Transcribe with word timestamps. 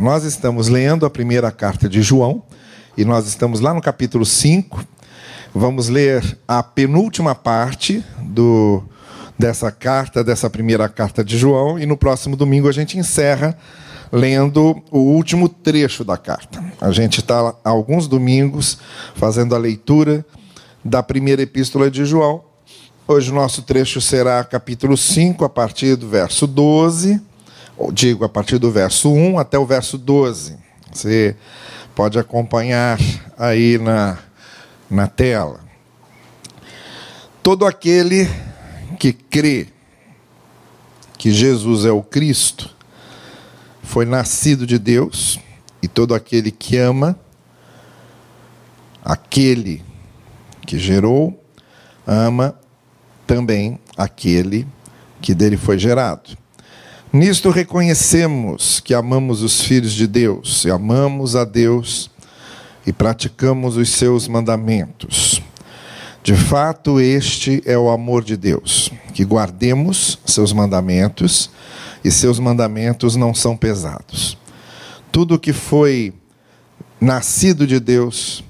Nós 0.00 0.24
estamos 0.24 0.68
lendo 0.68 1.06
a 1.06 1.10
primeira 1.10 1.52
carta 1.52 1.88
de 1.88 2.02
João 2.02 2.42
e 2.96 3.04
nós 3.04 3.28
estamos 3.28 3.60
lá 3.60 3.72
no 3.72 3.80
capítulo 3.80 4.26
5. 4.26 4.84
Vamos 5.54 5.88
ler 5.88 6.36
a 6.48 6.64
penúltima 6.64 7.32
parte 7.32 8.04
do, 8.20 8.82
dessa 9.38 9.70
carta, 9.70 10.24
dessa 10.24 10.50
primeira 10.50 10.88
carta 10.88 11.24
de 11.24 11.38
João, 11.38 11.78
e 11.78 11.86
no 11.86 11.96
próximo 11.96 12.34
domingo 12.34 12.68
a 12.68 12.72
gente 12.72 12.98
encerra 12.98 13.56
lendo 14.10 14.82
o 14.90 14.98
último 14.98 15.48
trecho 15.48 16.04
da 16.04 16.16
carta. 16.16 16.62
A 16.80 16.90
gente 16.90 17.20
está 17.20 17.54
alguns 17.62 18.08
domingos 18.08 18.78
fazendo 19.14 19.54
a 19.54 19.58
leitura 19.58 20.26
da 20.84 21.04
primeira 21.04 21.42
epístola 21.42 21.88
de 21.88 22.04
João. 22.04 22.42
Hoje 23.06 23.30
o 23.30 23.34
nosso 23.34 23.62
trecho 23.62 24.00
será 24.00 24.42
capítulo 24.42 24.96
5, 24.96 25.44
a 25.44 25.48
partir 25.48 25.94
do 25.94 26.08
verso 26.08 26.48
12 26.48 27.33
digo, 27.92 28.24
a 28.24 28.28
partir 28.28 28.58
do 28.58 28.70
verso 28.70 29.12
1 29.12 29.38
até 29.38 29.58
o 29.58 29.66
verso 29.66 29.98
12. 29.98 30.56
Você 30.92 31.36
pode 31.94 32.18
acompanhar 32.18 32.98
aí 33.36 33.78
na, 33.78 34.18
na 34.90 35.06
tela. 35.06 35.60
Todo 37.42 37.66
aquele 37.66 38.28
que 38.98 39.12
crê 39.12 39.68
que 41.18 41.30
Jesus 41.30 41.84
é 41.84 41.90
o 41.90 42.02
Cristo 42.02 42.74
foi 43.82 44.04
nascido 44.04 44.66
de 44.66 44.78
Deus, 44.78 45.38
e 45.82 45.88
todo 45.88 46.14
aquele 46.14 46.50
que 46.50 46.76
ama 46.78 47.18
aquele 49.04 49.84
que 50.66 50.78
gerou, 50.78 51.38
ama 52.06 52.58
também 53.26 53.78
aquele 53.96 54.66
que 55.20 55.34
dele 55.34 55.56
foi 55.56 55.78
gerado. 55.78 56.36
Nisto 57.14 57.50
reconhecemos 57.50 58.80
que 58.80 58.92
amamos 58.92 59.40
os 59.40 59.60
filhos 59.60 59.92
de 59.92 60.04
Deus, 60.04 60.64
e 60.64 60.70
amamos 60.72 61.36
a 61.36 61.44
Deus 61.44 62.10
e 62.84 62.92
praticamos 62.92 63.76
os 63.76 63.88
seus 63.90 64.26
mandamentos. 64.26 65.40
De 66.24 66.34
fato, 66.34 66.98
este 66.98 67.62
é 67.64 67.78
o 67.78 67.88
amor 67.88 68.24
de 68.24 68.36
Deus, 68.36 68.90
que 69.12 69.24
guardemos 69.24 70.18
seus 70.26 70.52
mandamentos, 70.52 71.50
e 72.02 72.10
seus 72.10 72.40
mandamentos 72.40 73.14
não 73.14 73.32
são 73.32 73.56
pesados. 73.56 74.36
Tudo 75.12 75.38
que 75.38 75.52
foi 75.52 76.12
nascido 77.00 77.64
de 77.64 77.78
Deus 77.78 78.42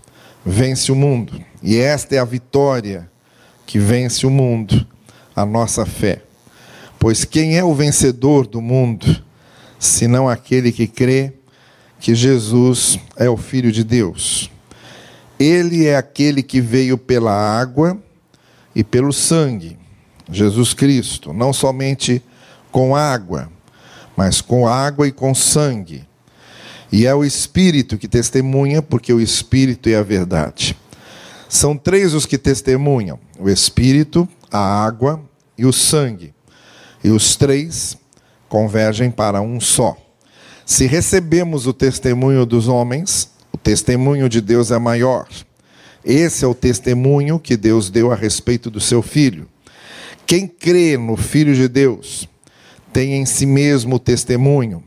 vence 0.42 0.90
o 0.90 0.96
mundo, 0.96 1.38
e 1.62 1.76
esta 1.76 2.14
é 2.14 2.18
a 2.18 2.24
vitória 2.24 3.10
que 3.66 3.78
vence 3.78 4.26
o 4.26 4.30
mundo, 4.30 4.86
a 5.36 5.44
nossa 5.44 5.84
fé. 5.84 6.22
Pois 7.04 7.22
quem 7.22 7.58
é 7.58 7.62
o 7.62 7.74
vencedor 7.74 8.46
do 8.46 8.62
mundo, 8.62 9.22
senão 9.78 10.26
aquele 10.26 10.72
que 10.72 10.86
crê 10.86 11.34
que 12.00 12.14
Jesus 12.14 12.98
é 13.14 13.28
o 13.28 13.36
Filho 13.36 13.70
de 13.70 13.84
Deus? 13.84 14.50
Ele 15.38 15.84
é 15.84 15.98
aquele 15.98 16.42
que 16.42 16.62
veio 16.62 16.96
pela 16.96 17.30
água 17.30 18.02
e 18.74 18.82
pelo 18.82 19.12
sangue, 19.12 19.76
Jesus 20.30 20.72
Cristo, 20.72 21.34
não 21.34 21.52
somente 21.52 22.22
com 22.72 22.96
água, 22.96 23.52
mas 24.16 24.40
com 24.40 24.66
água 24.66 25.06
e 25.06 25.12
com 25.12 25.34
sangue. 25.34 26.08
E 26.90 27.04
é 27.06 27.14
o 27.14 27.22
Espírito 27.22 27.98
que 27.98 28.08
testemunha, 28.08 28.80
porque 28.80 29.12
o 29.12 29.20
Espírito 29.20 29.90
é 29.90 29.96
a 29.96 30.02
verdade. 30.02 30.74
São 31.50 31.76
três 31.76 32.14
os 32.14 32.24
que 32.24 32.38
testemunham: 32.38 33.18
o 33.38 33.50
Espírito, 33.50 34.26
a 34.50 34.58
água 34.58 35.20
e 35.58 35.66
o 35.66 35.72
sangue 35.72 36.33
e 37.04 37.10
os 37.10 37.36
três 37.36 37.98
convergem 38.48 39.10
para 39.10 39.42
um 39.42 39.60
só. 39.60 39.94
Se 40.64 40.86
recebemos 40.86 41.66
o 41.66 41.74
testemunho 41.74 42.46
dos 42.46 42.66
homens, 42.66 43.28
o 43.52 43.58
testemunho 43.58 44.26
de 44.26 44.40
Deus 44.40 44.70
é 44.70 44.78
maior. 44.78 45.28
Esse 46.02 46.46
é 46.46 46.48
o 46.48 46.54
testemunho 46.54 47.38
que 47.38 47.58
Deus 47.58 47.90
deu 47.90 48.10
a 48.10 48.14
respeito 48.14 48.70
do 48.70 48.80
seu 48.80 49.02
filho. 49.02 49.46
Quem 50.26 50.46
crê 50.46 50.96
no 50.96 51.16
Filho 51.16 51.54
de 51.54 51.68
Deus 51.68 52.26
tem 52.90 53.14
em 53.14 53.26
si 53.26 53.44
mesmo 53.44 53.96
o 53.96 53.98
testemunho. 53.98 54.82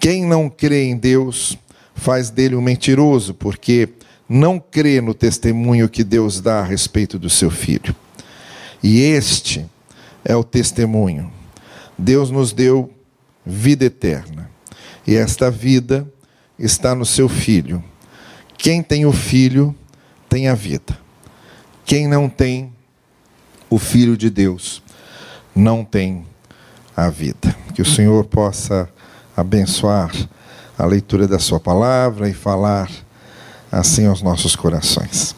Quem 0.00 0.24
não 0.24 0.48
crê 0.48 0.84
em 0.84 0.96
Deus 0.96 1.58
faz 1.94 2.30
dele 2.30 2.56
um 2.56 2.62
mentiroso, 2.62 3.34
porque 3.34 3.90
não 4.26 4.58
crê 4.58 5.02
no 5.02 5.12
testemunho 5.12 5.88
que 5.88 6.02
Deus 6.02 6.40
dá 6.40 6.60
a 6.60 6.64
respeito 6.64 7.18
do 7.18 7.28
seu 7.28 7.50
filho. 7.50 7.94
E 8.82 9.00
este 9.00 9.66
é 10.24 10.34
o 10.34 10.42
testemunho 10.42 11.41
Deus 11.96 12.30
nos 12.30 12.52
deu 12.52 12.92
vida 13.44 13.84
eterna. 13.84 14.50
E 15.06 15.16
esta 15.16 15.50
vida 15.50 16.06
está 16.58 16.94
no 16.94 17.04
seu 17.04 17.28
Filho. 17.28 17.82
Quem 18.56 18.82
tem 18.82 19.04
o 19.04 19.12
Filho 19.12 19.74
tem 20.28 20.48
a 20.48 20.54
vida. 20.54 20.98
Quem 21.84 22.06
não 22.06 22.28
tem 22.28 22.72
o 23.68 23.78
Filho 23.78 24.16
de 24.16 24.30
Deus 24.30 24.82
não 25.54 25.84
tem 25.84 26.24
a 26.96 27.08
vida. 27.10 27.54
Que 27.74 27.82
o 27.82 27.86
Senhor 27.86 28.24
possa 28.26 28.88
abençoar 29.36 30.12
a 30.78 30.86
leitura 30.86 31.26
da 31.26 31.38
Sua 31.38 31.58
palavra 31.58 32.28
e 32.28 32.34
falar 32.34 32.90
assim 33.70 34.06
aos 34.06 34.22
nossos 34.22 34.54
corações. 34.54 35.34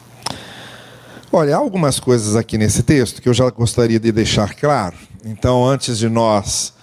Olha, 1.32 1.56
há 1.56 1.58
algumas 1.58 1.98
coisas 1.98 2.36
aqui 2.36 2.56
nesse 2.58 2.82
texto 2.82 3.20
que 3.20 3.28
eu 3.28 3.34
já 3.34 3.48
gostaria 3.50 3.98
de 3.98 4.12
deixar 4.12 4.54
claro. 4.54 4.96
Então, 5.26 5.66
antes 5.66 5.96
de 5.96 6.06
nós 6.06 6.74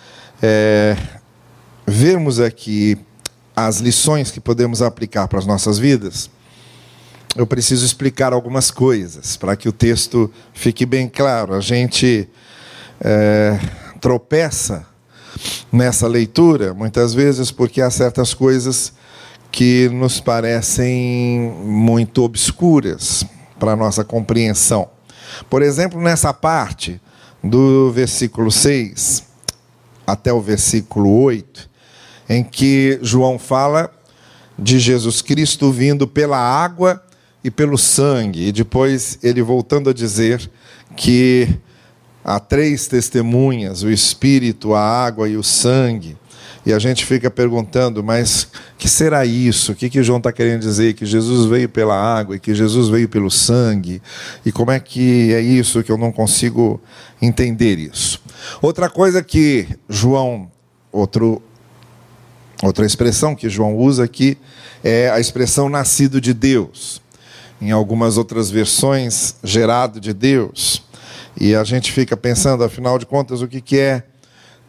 é, 0.42 0.98
vermos 1.86 2.40
aqui 2.40 2.98
as 3.56 3.78
lições 3.78 4.32
que 4.32 4.40
podemos 4.40 4.82
aplicar 4.82 5.28
para 5.28 5.38
as 5.38 5.46
nossas 5.46 5.78
vidas, 5.78 6.28
eu 7.36 7.46
preciso 7.46 7.86
explicar 7.86 8.34
algumas 8.34 8.72
coisas 8.72 9.38
para 9.38 9.56
que 9.56 9.70
o 9.70 9.72
texto 9.72 10.32
fique 10.56 10.88
bem 10.88 11.08
claro. 11.08 11.54
A 11.54 11.60
gente 11.60 12.28
é, 13.00 13.60
tropeça 14.02 14.88
nessa 15.72 16.08
leitura 16.08 16.74
muitas 16.74 17.14
vezes 17.14 17.52
porque 17.52 17.80
há 17.80 17.92
certas 17.92 18.34
coisas 18.34 18.92
que 19.52 19.88
nos 19.90 20.20
parecem 20.20 21.54
muito 21.64 22.24
obscuras 22.24 23.24
para 23.60 23.74
a 23.74 23.76
nossa 23.76 24.04
compreensão. 24.04 24.90
Por 25.48 25.62
exemplo, 25.62 26.02
nessa 26.02 26.34
parte 26.34 27.00
do 27.44 27.92
versículo 27.92 28.52
6 28.52 29.24
até 30.06 30.32
o 30.32 30.42
versículo 30.42 31.10
8, 31.24 31.70
em 32.30 32.44
que 32.44 33.00
João 33.02 33.40
fala 33.40 33.92
de 34.58 34.80
Jesus 34.80 35.22
Cristo 35.22 35.72
vindo 35.72 36.08
pela 36.08 36.38
água 36.38 37.02
e 37.44 37.50
pelo 37.50 37.78
sangue, 37.78 38.48
e 38.48 38.52
depois 38.52 39.18
ele 39.24 39.42
voltando 39.42 39.90
a 39.90 39.94
dizer 39.94 40.50
que 40.96 41.48
há 42.24 42.40
três 42.40 42.88
testemunhas: 42.88 43.84
o 43.84 43.90
Espírito, 43.90 44.74
a 44.74 44.82
água 44.82 45.28
e 45.28 45.36
o 45.36 45.44
sangue. 45.44 46.18
E 46.66 46.72
a 46.72 46.78
gente 46.78 47.06
fica 47.06 47.30
perguntando, 47.32 48.04
mas 48.04 48.48
que 48.78 48.88
será 48.88 49.26
isso? 49.26 49.72
O 49.72 49.76
que, 49.76 49.90
que 49.90 50.04
João 50.04 50.20
está 50.20 50.32
querendo 50.32 50.62
dizer? 50.62 50.94
Que 50.94 51.06
Jesus 51.06 51.50
veio 51.50 51.68
pela 51.68 51.96
água 51.96 52.36
e 52.36 52.40
que 52.40 52.54
Jesus 52.54 52.88
veio 52.88 53.10
pelo 53.10 53.32
sangue? 53.32 54.02
E 54.46 54.52
como 54.52 54.70
é 54.70 54.80
que 54.80 55.34
é 55.34 55.42
isso 55.42 55.84
que 55.84 55.92
eu 55.92 55.98
não 55.98 56.12
consigo 56.12 56.80
entender 57.20 57.80
isso? 57.80 58.22
Outra 58.62 58.90
coisa 58.90 59.24
que 59.24 59.68
João, 59.90 60.52
outro, 60.92 61.42
outra 62.62 62.86
expressão 62.86 63.36
que 63.36 63.50
João 63.50 63.76
usa 63.76 64.04
aqui 64.04 64.38
é 64.84 65.10
a 65.10 65.20
expressão 65.20 65.68
nascido 65.68 66.22
de 66.22 66.34
Deus. 66.34 67.02
Em 67.60 67.72
algumas 67.72 68.18
outras 68.18 68.52
versões, 68.52 69.36
gerado 69.44 70.00
de 70.00 70.14
Deus. 70.14 70.84
E 71.40 71.56
a 71.56 71.64
gente 71.64 71.92
fica 71.92 72.16
pensando, 72.16 72.64
afinal 72.64 73.00
de 73.00 73.06
contas, 73.06 73.42
o 73.42 73.48
que, 73.48 73.62
que 73.62 73.80
é 73.80 74.04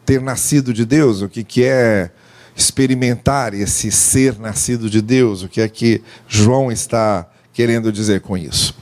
ter 0.05 0.21
nascido 0.21 0.73
de 0.73 0.85
Deus, 0.85 1.21
o 1.21 1.29
que, 1.29 1.43
que 1.43 1.63
é 1.63 2.11
experimentar 2.55 3.53
esse 3.53 3.91
ser 3.91 4.37
nascido 4.39 4.89
de 4.89 5.01
Deus, 5.01 5.43
o 5.43 5.49
que 5.49 5.61
é 5.61 5.67
que 5.67 6.01
João 6.27 6.71
está 6.71 7.27
querendo 7.51 7.91
dizer 7.91 8.21
com 8.21 8.37
isso. 8.37 8.75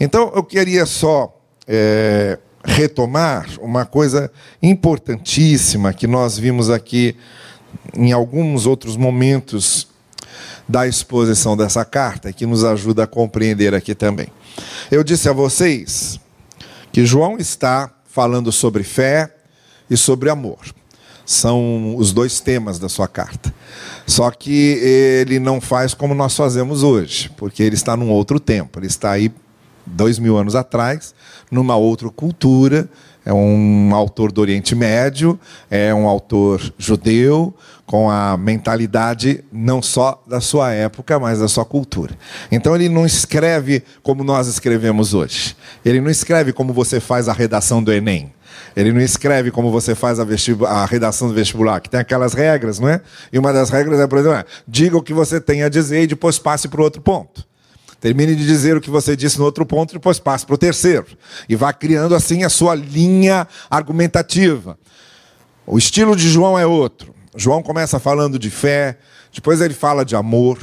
Então, 0.00 0.32
eu 0.34 0.42
queria 0.42 0.86
só 0.86 1.34
é, 1.66 2.38
retomar 2.64 3.46
uma 3.60 3.84
coisa 3.84 4.30
importantíssima 4.62 5.92
que 5.92 6.06
nós 6.06 6.38
vimos 6.38 6.70
aqui 6.70 7.16
em 7.94 8.12
alguns 8.12 8.66
outros 8.66 8.96
momentos 8.96 9.88
da 10.68 10.86
exposição 10.86 11.56
dessa 11.56 11.84
carta, 11.84 12.32
que 12.32 12.44
nos 12.44 12.62
ajuda 12.64 13.04
a 13.04 13.06
compreender 13.06 13.74
aqui 13.74 13.94
também. 13.94 14.28
Eu 14.90 15.02
disse 15.02 15.28
a 15.28 15.32
vocês 15.32 16.20
que 16.92 17.06
João 17.06 17.38
está 17.38 17.90
falando 18.06 18.52
sobre 18.52 18.82
fé, 18.82 19.34
e 19.90 19.96
sobre 19.96 20.30
amor. 20.30 20.58
São 21.24 21.94
os 21.96 22.12
dois 22.12 22.40
temas 22.40 22.78
da 22.78 22.88
sua 22.88 23.06
carta. 23.06 23.54
Só 24.06 24.30
que 24.30 24.80
ele 24.82 25.38
não 25.38 25.60
faz 25.60 25.92
como 25.92 26.14
nós 26.14 26.34
fazemos 26.34 26.82
hoje, 26.82 27.30
porque 27.36 27.62
ele 27.62 27.74
está 27.74 27.96
num 27.96 28.10
outro 28.10 28.40
tempo. 28.40 28.78
Ele 28.78 28.86
está 28.86 29.10
aí 29.10 29.30
dois 29.84 30.18
mil 30.18 30.36
anos 30.36 30.54
atrás, 30.54 31.14
numa 31.50 31.76
outra 31.76 32.08
cultura, 32.10 32.88
é 33.24 33.32
um 33.32 33.94
autor 33.94 34.32
do 34.32 34.40
Oriente 34.40 34.74
Médio, 34.74 35.38
é 35.70 35.92
um 35.92 36.08
autor 36.08 36.72
judeu, 36.78 37.54
com 37.88 38.10
a 38.10 38.36
mentalidade 38.36 39.42
não 39.50 39.80
só 39.80 40.22
da 40.26 40.42
sua 40.42 40.72
época, 40.74 41.18
mas 41.18 41.38
da 41.38 41.48
sua 41.48 41.64
cultura. 41.64 42.14
Então 42.52 42.76
ele 42.76 42.86
não 42.86 43.06
escreve 43.06 43.82
como 44.02 44.22
nós 44.22 44.46
escrevemos 44.46 45.14
hoje. 45.14 45.56
Ele 45.82 45.98
não 45.98 46.10
escreve 46.10 46.52
como 46.52 46.74
você 46.74 47.00
faz 47.00 47.30
a 47.30 47.32
redação 47.32 47.82
do 47.82 47.90
Enem. 47.90 48.30
Ele 48.76 48.92
não 48.92 49.00
escreve 49.00 49.50
como 49.50 49.70
você 49.70 49.94
faz 49.94 50.20
a, 50.20 50.26
a, 50.66 50.84
redação 50.84 51.28
do 51.28 51.34
vestibular, 51.34 51.80
que 51.80 51.88
tem 51.88 51.98
aquelas 51.98 52.34
regras, 52.34 52.78
não 52.78 52.90
é? 52.90 53.00
E 53.32 53.38
uma 53.38 53.54
das 53.54 53.70
regras 53.70 53.98
é, 53.98 54.06
por 54.06 54.18
exemplo, 54.18 54.36
é, 54.36 54.44
diga 54.68 54.98
o 54.98 55.02
que 55.02 55.14
você 55.14 55.40
tem 55.40 55.62
a 55.62 55.70
dizer 55.70 56.02
e 56.02 56.06
depois 56.08 56.38
passe 56.38 56.68
para 56.68 56.82
o 56.82 56.84
outro 56.84 57.00
ponto. 57.00 57.46
Termine 57.98 58.36
de 58.36 58.44
dizer 58.44 58.76
o 58.76 58.82
que 58.82 58.90
você 58.90 59.16
disse 59.16 59.38
no 59.38 59.46
outro 59.46 59.64
ponto 59.64 59.92
e 59.92 59.94
depois 59.94 60.18
passe 60.18 60.44
para 60.44 60.54
o 60.54 60.58
terceiro. 60.58 61.06
E 61.48 61.56
vá 61.56 61.72
criando 61.72 62.14
assim 62.14 62.44
a 62.44 62.50
sua 62.50 62.74
linha 62.74 63.48
argumentativa. 63.70 64.78
O 65.66 65.78
estilo 65.78 66.14
de 66.14 66.28
João 66.28 66.58
é 66.58 66.66
outro. 66.66 67.17
João 67.36 67.62
começa 67.62 67.98
falando 67.98 68.38
de 68.38 68.50
fé, 68.50 68.98
depois 69.32 69.60
ele 69.60 69.74
fala 69.74 70.04
de 70.04 70.16
amor, 70.16 70.58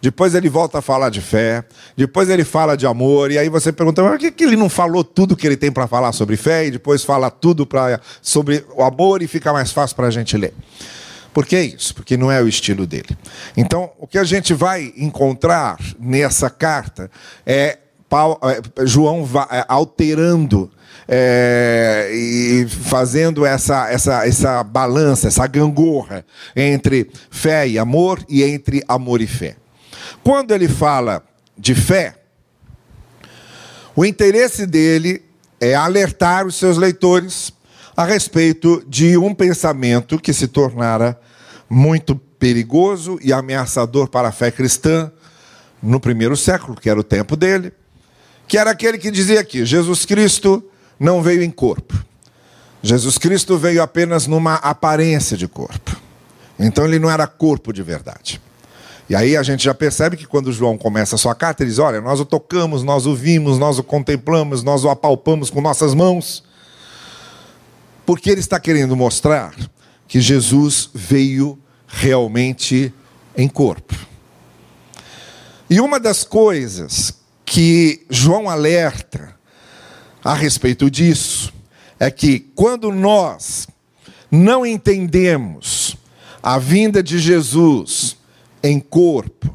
depois 0.00 0.34
ele 0.34 0.48
volta 0.48 0.78
a 0.78 0.82
falar 0.82 1.10
de 1.10 1.20
fé, 1.20 1.64
depois 1.96 2.28
ele 2.28 2.44
fala 2.44 2.76
de 2.76 2.86
amor, 2.86 3.30
e 3.30 3.38
aí 3.38 3.48
você 3.48 3.72
pergunta, 3.72 4.02
mas 4.02 4.12
por 4.12 4.18
que, 4.18 4.30
que 4.30 4.44
ele 4.44 4.56
não 4.56 4.68
falou 4.68 5.02
tudo 5.02 5.36
que 5.36 5.46
ele 5.46 5.56
tem 5.56 5.72
para 5.72 5.86
falar 5.86 6.12
sobre 6.12 6.36
fé 6.36 6.66
e 6.66 6.70
depois 6.70 7.02
fala 7.02 7.30
tudo 7.30 7.66
pra, 7.66 8.00
sobre 8.20 8.64
o 8.74 8.82
amor 8.82 9.22
e 9.22 9.26
fica 9.26 9.52
mais 9.52 9.72
fácil 9.72 9.96
para 9.96 10.06
a 10.06 10.10
gente 10.10 10.36
ler? 10.36 10.54
Por 11.32 11.44
que 11.44 11.60
isso? 11.60 11.94
Porque 11.94 12.16
não 12.16 12.32
é 12.32 12.40
o 12.40 12.48
estilo 12.48 12.86
dele. 12.86 13.16
Então, 13.56 13.90
o 13.98 14.06
que 14.06 14.16
a 14.16 14.24
gente 14.24 14.54
vai 14.54 14.92
encontrar 14.96 15.76
nessa 15.98 16.48
carta 16.48 17.10
é 17.44 17.78
é, 18.08 18.86
João 18.86 19.28
é, 19.50 19.64
alterando 19.68 20.70
é, 21.08 22.10
e 22.12 22.66
fazendo 22.68 23.44
essa, 23.44 23.90
essa, 23.90 24.26
essa 24.26 24.62
balança, 24.62 25.28
essa 25.28 25.46
gangorra 25.46 26.24
entre 26.54 27.10
fé 27.30 27.68
e 27.68 27.78
amor 27.78 28.24
e 28.28 28.42
entre 28.42 28.82
amor 28.88 29.20
e 29.20 29.26
fé. 29.26 29.56
Quando 30.22 30.52
ele 30.52 30.68
fala 30.68 31.22
de 31.56 31.74
fé, 31.74 32.16
o 33.94 34.04
interesse 34.04 34.66
dele 34.66 35.22
é 35.60 35.74
alertar 35.74 36.46
os 36.46 36.56
seus 36.56 36.76
leitores 36.76 37.52
a 37.96 38.04
respeito 38.04 38.84
de 38.86 39.16
um 39.16 39.34
pensamento 39.34 40.18
que 40.18 40.32
se 40.32 40.48
tornara 40.48 41.18
muito 41.68 42.14
perigoso 42.14 43.18
e 43.22 43.32
ameaçador 43.32 44.08
para 44.08 44.28
a 44.28 44.32
fé 44.32 44.50
cristã 44.50 45.10
no 45.82 45.98
primeiro 45.98 46.36
século, 46.36 46.78
que 46.78 46.90
era 46.90 47.00
o 47.00 47.04
tempo 47.04 47.36
dele, 47.36 47.72
que 48.46 48.58
era 48.58 48.70
aquele 48.70 48.98
que 48.98 49.10
dizia 49.10 49.42
que 49.42 49.64
Jesus 49.64 50.04
Cristo 50.04 50.62
não 50.98 51.22
veio 51.22 51.42
em 51.42 51.50
corpo. 51.50 51.94
Jesus 52.82 53.18
Cristo 53.18 53.58
veio 53.58 53.82
apenas 53.82 54.26
numa 54.26 54.54
aparência 54.54 55.36
de 55.36 55.48
corpo. 55.48 55.96
Então 56.58 56.84
ele 56.84 56.98
não 56.98 57.10
era 57.10 57.26
corpo 57.26 57.72
de 57.72 57.82
verdade. 57.82 58.40
E 59.08 59.14
aí 59.14 59.36
a 59.36 59.42
gente 59.42 59.64
já 59.64 59.74
percebe 59.74 60.16
que 60.16 60.26
quando 60.26 60.52
João 60.52 60.76
começa 60.76 61.14
a 61.14 61.18
sua 61.18 61.34
carta, 61.34 61.62
ele 61.62 61.70
diz: 61.70 61.78
Olha, 61.78 62.00
nós 62.00 62.18
o 62.18 62.24
tocamos, 62.24 62.82
nós 62.82 63.06
o 63.06 63.14
vimos, 63.14 63.58
nós 63.58 63.78
o 63.78 63.84
contemplamos, 63.84 64.62
nós 64.62 64.84
o 64.84 64.90
apalpamos 64.90 65.50
com 65.50 65.60
nossas 65.60 65.94
mãos. 65.94 66.42
Porque 68.04 68.30
ele 68.30 68.40
está 68.40 68.58
querendo 68.58 68.96
mostrar 68.96 69.54
que 70.08 70.20
Jesus 70.20 70.90
veio 70.94 71.58
realmente 71.86 72.92
em 73.36 73.48
corpo. 73.48 73.94
E 75.68 75.80
uma 75.80 75.98
das 75.98 76.24
coisas 76.24 77.14
que 77.44 78.06
João 78.08 78.48
alerta 78.48 79.35
a 80.26 80.34
respeito 80.34 80.90
disso 80.90 81.54
é 82.00 82.10
que 82.10 82.40
quando 82.56 82.90
nós 82.90 83.68
não 84.28 84.66
entendemos 84.66 85.96
a 86.42 86.58
vinda 86.58 87.00
de 87.00 87.16
Jesus 87.16 88.16
em 88.60 88.80
corpo, 88.80 89.54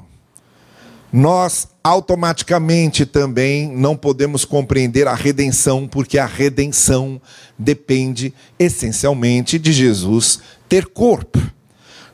nós 1.12 1.68
automaticamente 1.83 3.06
também 3.06 3.69
não 3.69 3.97
podemos 3.97 4.45
compreender 4.45 5.09
a 5.09 5.13
redenção, 5.13 5.89
porque 5.89 6.18
a 6.18 6.25
redenção 6.25 7.21
depende 7.59 8.33
essencialmente 8.57 9.59
de 9.59 9.74
Jesus 9.74 10.39
ter 10.69 10.85
corpo. 10.85 11.38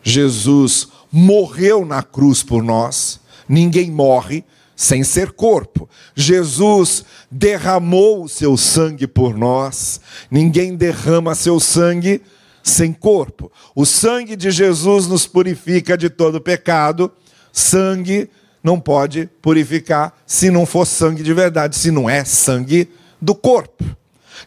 Jesus 0.01 0.87
morreu 1.11 1.85
na 1.85 2.01
cruz 2.01 2.41
por 2.41 2.63
nós, 2.63 3.19
ninguém 3.47 3.91
morre 3.91 4.43
sem 4.77 5.03
ser 5.03 5.31
corpo. 5.31 5.89
Jesus 6.15 7.03
derramou 7.31 8.23
o 8.23 8.29
seu 8.29 8.55
sangue 8.55 9.07
por 9.07 9.35
nós, 9.35 9.99
ninguém 10.29 10.75
derrama 10.75 11.33
seu 11.33 11.59
sangue 11.59 12.21
sem 12.61 12.93
corpo. 12.93 13.51
O 13.75 13.85
sangue 13.85 14.35
de 14.35 14.51
Jesus 14.51 15.07
nos 15.07 15.25
purifica 15.25 15.97
de 15.97 16.09
todo 16.09 16.39
pecado. 16.39 17.11
Sangue 17.51 18.29
não 18.63 18.79
pode 18.79 19.27
purificar 19.41 20.15
se 20.27 20.51
não 20.51 20.65
for 20.65 20.85
sangue 20.85 21.23
de 21.23 21.33
verdade, 21.33 21.75
se 21.75 21.89
não 21.89 22.07
é 22.07 22.23
sangue 22.23 22.87
do 23.19 23.33
corpo. 23.33 23.83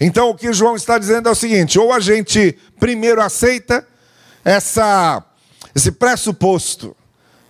Então 0.00 0.30
o 0.30 0.36
que 0.36 0.52
João 0.52 0.76
está 0.76 0.96
dizendo 0.96 1.28
é 1.28 1.32
o 1.32 1.34
seguinte: 1.34 1.76
ou 1.78 1.92
a 1.92 1.98
gente 1.98 2.56
primeiro 2.78 3.20
aceita 3.20 3.84
essa 4.44 5.24
esse 5.74 5.90
pressuposto 5.90 6.96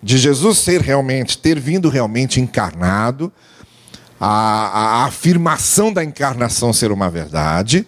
de 0.01 0.17
Jesus 0.17 0.57
ser 0.57 0.81
realmente, 0.81 1.37
ter 1.37 1.59
vindo 1.59 1.89
realmente 1.89 2.39
encarnado, 2.39 3.31
a, 4.19 4.27
a, 4.27 5.05
afirmação 5.05 5.91
da 5.91 6.03
encarnação 6.03 6.71
ser 6.71 6.91
uma 6.91 7.09
verdade, 7.09 7.85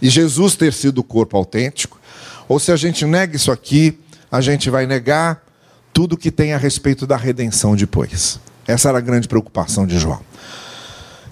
e 0.00 0.08
Jesus 0.08 0.54
ter 0.54 0.72
sido 0.72 0.98
o 0.98 1.04
corpo 1.04 1.36
autêntico, 1.36 2.00
ou 2.48 2.58
se 2.58 2.70
a 2.72 2.76
gente 2.76 3.04
nega 3.04 3.36
isso 3.36 3.50
aqui, 3.50 3.98
a 4.30 4.40
gente 4.40 4.70
vai 4.70 4.86
negar 4.86 5.44
tudo 5.92 6.16
que 6.16 6.30
tem 6.30 6.52
a 6.52 6.58
respeito 6.58 7.06
da 7.06 7.16
redenção 7.16 7.74
depois. 7.74 8.38
Essa 8.66 8.88
era 8.88 8.98
a 8.98 9.00
grande 9.00 9.28
preocupação 9.28 9.86
de 9.86 9.98
João. 9.98 10.20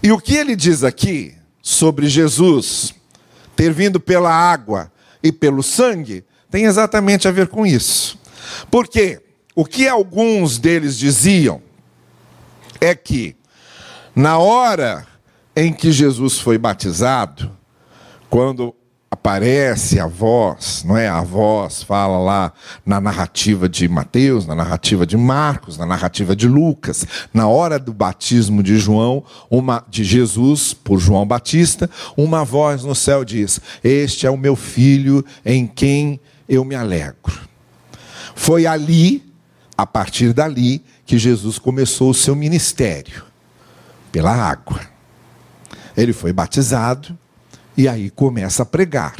E 0.03 0.11
o 0.13 0.19
que 0.19 0.35
ele 0.35 0.55
diz 0.55 0.85
aqui 0.85 1.35
sobre 1.63 2.09
Jesus 2.09 2.95
ter 3.57 3.73
vindo 3.73 3.99
pela 3.99 4.31
água 4.31 4.93
e 5.23 5.33
pelo 5.33 5.63
sangue 5.63 6.25
tem 6.51 6.65
exatamente 6.65 7.27
a 7.27 7.31
ver 7.31 7.49
com 7.49 7.67
isso. 7.67 8.19
Porque 8.71 9.21
o 9.55 9.65
que 9.65 9.89
alguns 9.89 10.59
deles 10.59 10.99
diziam 10.99 11.63
é 12.81 12.95
que, 12.95 13.37
na 14.15 14.39
hora 14.39 15.07
em 15.55 15.73
que 15.73 15.93
Jesus 15.93 16.39
foi 16.39 16.59
batizado, 16.59 17.51
quando 18.29 18.75
aparece 19.15 20.01
a 20.01 20.09
voz, 20.09 20.83
não 20.85 20.97
é? 20.97 21.07
A 21.09 21.23
voz 21.23 21.85
fala 21.85 22.19
lá 22.19 22.53
na 22.85 23.01
narrativa 23.01 23.69
de 23.69 23.89
Mateus, 23.89 24.45
na 24.45 24.57
narrativa 24.57 25.07
de 25.07 25.17
Marcos, 25.17 25.79
na 25.79 25.87
narrativa 25.87 26.35
de 26.35 26.49
Lucas, 26.49 27.07
na 27.33 27.47
hora 27.47 27.79
do 27.79 27.93
batismo 27.93 28.61
de 28.61 28.77
João, 28.77 29.23
uma 29.49 29.85
de 29.89 30.03
Jesus 30.03 30.75
por 30.75 30.99
João 30.99 31.25
Batista, 31.25 31.89
uma 32.17 32.45
voz 32.45 32.83
no 32.83 32.95
céu 32.95 33.25
diz: 33.25 33.61
"Este 33.85 34.27
é 34.27 34.31
o 34.31 34.37
meu 34.37 34.57
filho 34.57 35.25
em 35.47 35.65
quem 35.65 36.19
eu 36.49 36.65
me 36.65 36.75
alegro". 36.75 37.41
Foi 38.35 38.67
ali, 38.67 39.23
a 39.77 39.87
partir 39.87 40.33
dali, 40.33 40.85
que 41.05 41.19
Jesus 41.19 41.59
começou 41.59 42.11
o 42.11 42.15
seu 42.15 42.35
ministério 42.35 43.25
pela 44.13 44.33
água. 44.33 44.81
Ele 45.97 46.13
foi 46.13 46.33
batizado, 46.33 47.17
e 47.77 47.89
aí 47.89 48.11
começa 48.11 48.63
a 48.63 48.67
pregar. 48.67 49.17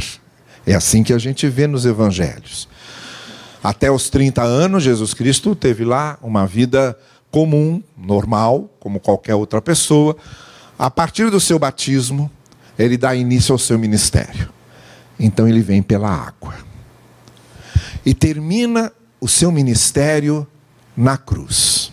É 0.67 0.75
assim 0.75 1.03
que 1.03 1.13
a 1.13 1.19
gente 1.19 1.49
vê 1.49 1.67
nos 1.67 1.85
evangelhos. 1.85 2.69
Até 3.63 3.91
os 3.91 4.09
30 4.11 4.43
anos, 4.43 4.83
Jesus 4.83 5.15
Cristo 5.15 5.55
teve 5.55 5.85
lá 5.85 6.19
uma 6.23 6.47
vida 6.47 6.97
comum, 7.31 7.83
normal, 7.97 8.71
como 8.79 9.01
qualquer 9.01 9.35
outra 9.35 9.61
pessoa. 9.61 10.17
A 10.79 10.91
partir 10.91 11.31
do 11.31 11.41
seu 11.41 11.59
batismo, 11.59 12.31
ele 12.79 12.97
dá 12.97 13.15
início 13.15 13.53
ao 13.53 13.59
seu 13.59 13.79
ministério. 13.79 14.49
Então 15.19 15.49
ele 15.49 15.61
vem 15.61 15.83
pela 15.83 16.11
água. 16.11 16.55
E 18.05 18.15
termina 18.15 18.93
o 19.25 19.29
seu 19.29 19.51
ministério 19.51 20.47
na 20.95 21.17
cruz, 21.17 21.91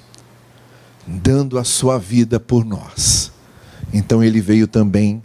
dando 1.07 1.57
a 1.57 1.63
sua 1.63 1.97
vida 1.97 2.41
por 2.41 2.65
nós. 2.65 3.31
Então 3.93 4.21
ele 4.21 4.41
veio 4.41 4.67
também 4.67 5.23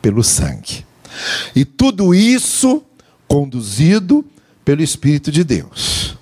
pelo 0.00 0.22
sangue. 0.22 0.86
E 1.52 1.64
tudo 1.64 2.14
isso 2.14 2.84
conduzido 3.26 4.24
pelo 4.64 4.80
Espírito 4.80 5.32
de 5.32 5.42
Deus. 5.42 6.16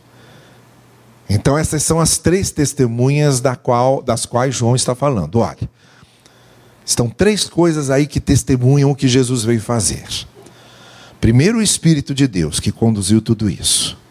Então, 1.29 1.59
essas 1.59 1.83
são 1.83 2.01
as 2.01 2.17
três 2.17 2.51
testemunhas 2.51 3.39
da 3.39 3.55
qual, 3.55 4.01
das 4.03 4.25
quais 4.25 4.55
João 4.55 4.75
está 4.75 4.95
falando. 4.95 5.41
Olha, 5.41 5.69
estão 6.87 7.11
três 7.11 7.45
coisas 7.45 7.91
aí 7.91 8.07
que 8.07 8.19
testemunham 8.19 8.91
o 8.91 8.97
que 8.97 9.07
Jesus 9.07 9.45
veio 9.45 9.61
fazer. 9.61 10.07
Primeiro, 11.21 11.59
o 11.59 11.63
Espírito 11.63 12.15
de 12.15 12.27
Deus, 12.27 12.59
que 12.59 12.73
conduziu 12.73 13.21
tudo 13.21 13.51
isso. 13.51 14.08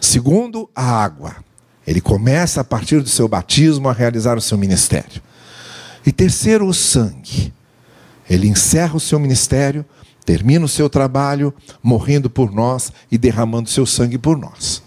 Segundo, 0.00 0.68
a 0.74 0.82
água. 0.82 1.36
Ele 1.86 2.00
começa, 2.00 2.60
a 2.60 2.64
partir 2.64 3.00
do 3.00 3.08
seu 3.08 3.28
batismo, 3.28 3.88
a 3.88 3.92
realizar 3.92 4.36
o 4.36 4.40
seu 4.40 4.58
ministério. 4.58 5.22
E 6.04 6.12
terceiro, 6.12 6.66
o 6.66 6.74
sangue. 6.74 7.52
Ele 8.28 8.48
encerra 8.48 8.96
o 8.96 9.00
seu 9.00 9.18
ministério 9.18 9.84
termina 10.26 10.64
o 10.64 10.68
seu 10.68 10.90
trabalho 10.90 11.54
morrendo 11.80 12.28
por 12.28 12.52
nós 12.52 12.92
e 13.10 13.16
derramando 13.16 13.70
seu 13.70 13.86
sangue 13.86 14.18
por 14.18 14.36
nós. 14.36 14.82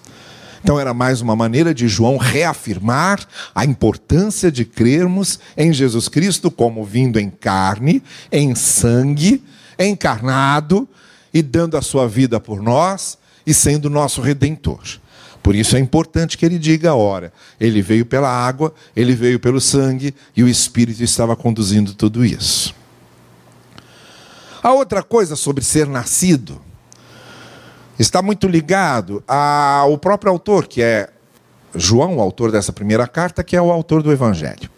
Então 0.62 0.78
era 0.78 0.94
mais 0.94 1.22
uma 1.22 1.38
maneira 1.38 1.74
de 1.74 1.88
João 1.88 2.18
reafirmar 2.18 3.25
a 3.56 3.63
importância 3.63 4.51
de 4.51 4.66
crermos 4.66 5.39
em 5.56 5.72
Jesus 5.72 6.10
Cristo 6.10 6.51
como 6.51 6.84
vindo 6.84 7.18
em 7.18 7.30
carne, 7.30 8.04
em 8.30 8.54
sangue, 8.54 9.42
encarnado 9.80 10.88
e 11.34 11.42
dando 11.42 11.78
a 11.78 11.82
sua 11.82 12.06
vida 12.06 12.42
por 12.42 12.62
nós 12.62 13.18
e 13.50 13.53
sendo 13.53 13.89
nosso 13.89 14.22
redentor. 14.22 14.79
Por 15.41 15.56
isso 15.56 15.75
é 15.75 15.79
importante 15.79 16.38
que 16.38 16.46
ele 16.46 16.60
diga 16.60 16.91
a 16.91 16.96
hora. 16.96 17.34
Ele 17.60 17.82
veio 17.82 18.06
pela 18.06 18.29
água, 18.29 18.72
ele 18.96 19.15
veio 19.15 19.39
pelo 19.39 19.60
sangue 19.60 20.13
e 20.38 20.44
o 20.44 20.48
Espírito 20.48 21.03
estava 21.03 21.36
conduzindo 21.36 21.96
tudo 21.96 22.24
isso. 22.24 22.75
A 24.62 24.72
outra 24.72 25.01
coisa 25.01 25.36
sobre 25.36 25.63
ser 25.63 25.88
nascido 25.88 26.62
está 27.98 28.22
muito 28.22 28.48
ligado 28.48 29.24
ao 29.27 29.98
próprio 29.98 30.32
autor, 30.32 30.68
que 30.68 30.84
é 30.84 31.10
João, 31.74 32.18
o 32.18 32.22
autor 32.22 32.51
dessa 32.51 32.72
primeira 32.72 33.08
carta, 33.08 33.44
que 33.44 33.56
é 33.56 33.62
o 33.62 33.72
autor 33.72 34.03
do 34.03 34.12
Evangelho. 34.12 34.70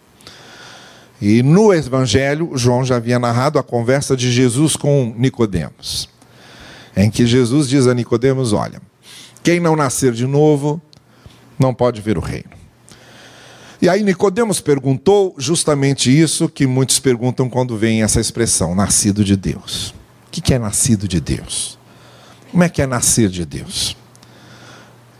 E 1.20 1.42
no 1.42 1.74
Evangelho, 1.74 2.52
João 2.56 2.84
já 2.86 2.96
havia 2.96 3.18
narrado 3.18 3.58
a 3.58 3.62
conversa 3.62 4.16
de 4.16 4.32
Jesus 4.32 4.76
com 4.76 5.14
Nicodemos, 5.18 6.08
em 6.96 7.10
que 7.10 7.26
Jesus 7.26 7.68
diz 7.68 7.86
a 7.86 7.94
Nicodemos: 7.94 8.52
Olha, 8.52 8.80
quem 9.42 9.60
não 9.60 9.76
nascer 9.76 10.12
de 10.12 10.26
novo 10.26 10.80
não 11.58 11.74
pode 11.74 12.00
ver 12.00 12.16
o 12.18 12.20
reino. 12.20 12.50
E 13.80 13.88
aí 13.88 14.02
Nicodemos 14.04 14.60
perguntou 14.60 15.34
justamente 15.36 16.08
isso 16.08 16.48
que 16.48 16.66
muitos 16.68 17.00
perguntam 17.00 17.50
quando 17.50 17.76
vem 17.76 18.02
essa 18.02 18.20
expressão, 18.20 18.76
nascido 18.76 19.24
de 19.24 19.36
Deus. 19.36 19.92
O 20.28 20.30
que 20.30 20.54
é 20.54 20.58
nascido 20.58 21.08
de 21.08 21.20
Deus? 21.20 21.76
Como 22.52 22.62
é 22.62 22.68
que 22.68 22.80
é 22.80 22.86
nascer 22.86 23.28
de 23.28 23.44
Deus? 23.44 23.96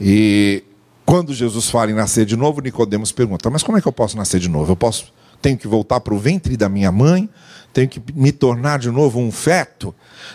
E 0.00 0.62
quando 1.04 1.34
Jesus 1.34 1.68
fala 1.68 1.90
em 1.90 1.94
nascer 1.94 2.24
de 2.24 2.36
novo, 2.36 2.60
Nicodemos 2.60 3.10
pergunta: 3.10 3.50
Mas 3.50 3.62
como 3.62 3.78
é 3.78 3.80
que 3.80 3.88
eu 3.88 3.92
posso 3.92 4.16
nascer 4.16 4.38
de 4.38 4.48
novo? 4.48 4.70
Eu 4.70 4.76
posso, 4.76 5.12
tenho 5.40 5.58
que 5.58 5.66
voltar 5.66 5.98
para 6.00 6.14
o 6.14 6.18
ventre 6.18 6.56
da 6.56 6.68
minha 6.68 6.92
mãe? 6.92 7.28
Tenho 7.72 7.88
que 7.88 8.02
me 8.14 8.32
tornar 8.32 8.78
de 8.78 8.90
novo 8.90 9.18
um 9.18 9.32
feto? 9.32 9.94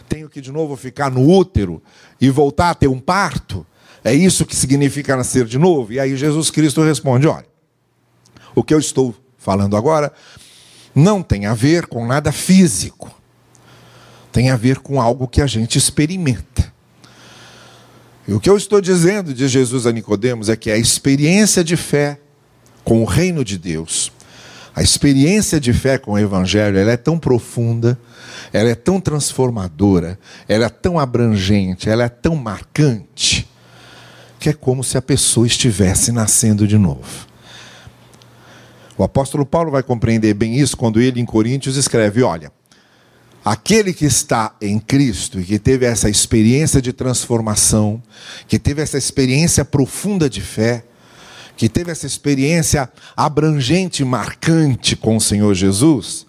Tenho 0.09 0.29
que 0.29 0.41
de 0.41 0.51
novo 0.51 0.75
ficar 0.75 1.11
no 1.11 1.27
útero 1.29 1.81
e 2.19 2.29
voltar 2.29 2.71
a 2.71 2.75
ter 2.75 2.87
um 2.87 2.99
parto? 2.99 3.65
É 4.03 4.13
isso 4.13 4.45
que 4.45 4.55
significa 4.55 5.15
nascer 5.15 5.45
de 5.45 5.57
novo? 5.57 5.93
E 5.93 5.99
aí 5.99 6.15
Jesus 6.15 6.49
Cristo 6.49 6.81
responde: 6.81 7.27
olha, 7.27 7.45
o 8.55 8.63
que 8.63 8.73
eu 8.73 8.79
estou 8.79 9.15
falando 9.37 9.77
agora 9.77 10.11
não 10.95 11.21
tem 11.21 11.45
a 11.45 11.53
ver 11.53 11.85
com 11.85 12.05
nada 12.07 12.31
físico, 12.31 13.15
tem 14.31 14.49
a 14.49 14.55
ver 14.55 14.79
com 14.79 14.99
algo 14.99 15.27
que 15.27 15.41
a 15.41 15.47
gente 15.47 15.77
experimenta. 15.77 16.73
E 18.27 18.33
o 18.33 18.39
que 18.39 18.49
eu 18.49 18.57
estou 18.57 18.81
dizendo 18.81 19.33
de 19.33 19.47
Jesus 19.47 19.85
a 19.85 19.91
Nicodemos 19.91 20.49
é 20.49 20.55
que 20.55 20.69
a 20.69 20.77
experiência 20.77 21.63
de 21.63 21.77
fé 21.77 22.19
com 22.83 23.01
o 23.01 23.05
reino 23.05 23.45
de 23.45 23.57
Deus, 23.57 24.11
a 24.77 24.83
experiência 24.83 25.59
de 25.59 25.73
fé 25.73 25.97
com 25.97 26.11
o 26.11 26.19
evangelho, 26.19 26.77
ela 26.77 26.91
é 26.91 26.97
tão 26.97 27.17
profunda, 27.17 27.99
ela 28.53 28.69
é 28.69 28.75
tão 28.75 29.01
transformadora, 29.01 30.19
ela 30.47 30.67
é 30.67 30.69
tão 30.69 30.99
abrangente, 30.99 31.89
ela 31.89 32.03
é 32.03 32.09
tão 32.09 32.35
marcante, 32.35 33.49
que 34.39 34.49
é 34.49 34.53
como 34.53 34.83
se 34.83 34.95
a 34.95 35.01
pessoa 35.01 35.47
estivesse 35.47 36.11
nascendo 36.11 36.67
de 36.67 36.77
novo. 36.77 37.25
O 38.95 39.03
apóstolo 39.03 39.47
Paulo 39.47 39.71
vai 39.71 39.81
compreender 39.81 40.35
bem 40.35 40.55
isso 40.55 40.77
quando 40.77 41.01
ele, 41.01 41.19
em 41.19 41.25
Coríntios, 41.25 41.75
escreve: 41.75 42.21
Olha, 42.21 42.51
aquele 43.43 43.91
que 43.91 44.05
está 44.05 44.55
em 44.61 44.77
Cristo 44.77 45.39
e 45.39 45.43
que 45.43 45.57
teve 45.57 45.87
essa 45.87 46.07
experiência 46.07 46.79
de 46.79 46.93
transformação, 46.93 47.99
que 48.47 48.59
teve 48.59 48.83
essa 48.83 48.99
experiência 48.99 49.65
profunda 49.65 50.29
de 50.29 50.41
fé, 50.41 50.83
que 51.57 51.67
teve 51.67 51.91
essa 51.91 52.05
experiência 52.05 52.89
abrangente 53.15 54.03
e 54.03 54.05
marcante 54.05 54.95
com 54.95 55.17
o 55.17 55.21
Senhor 55.21 55.53
Jesus, 55.53 56.25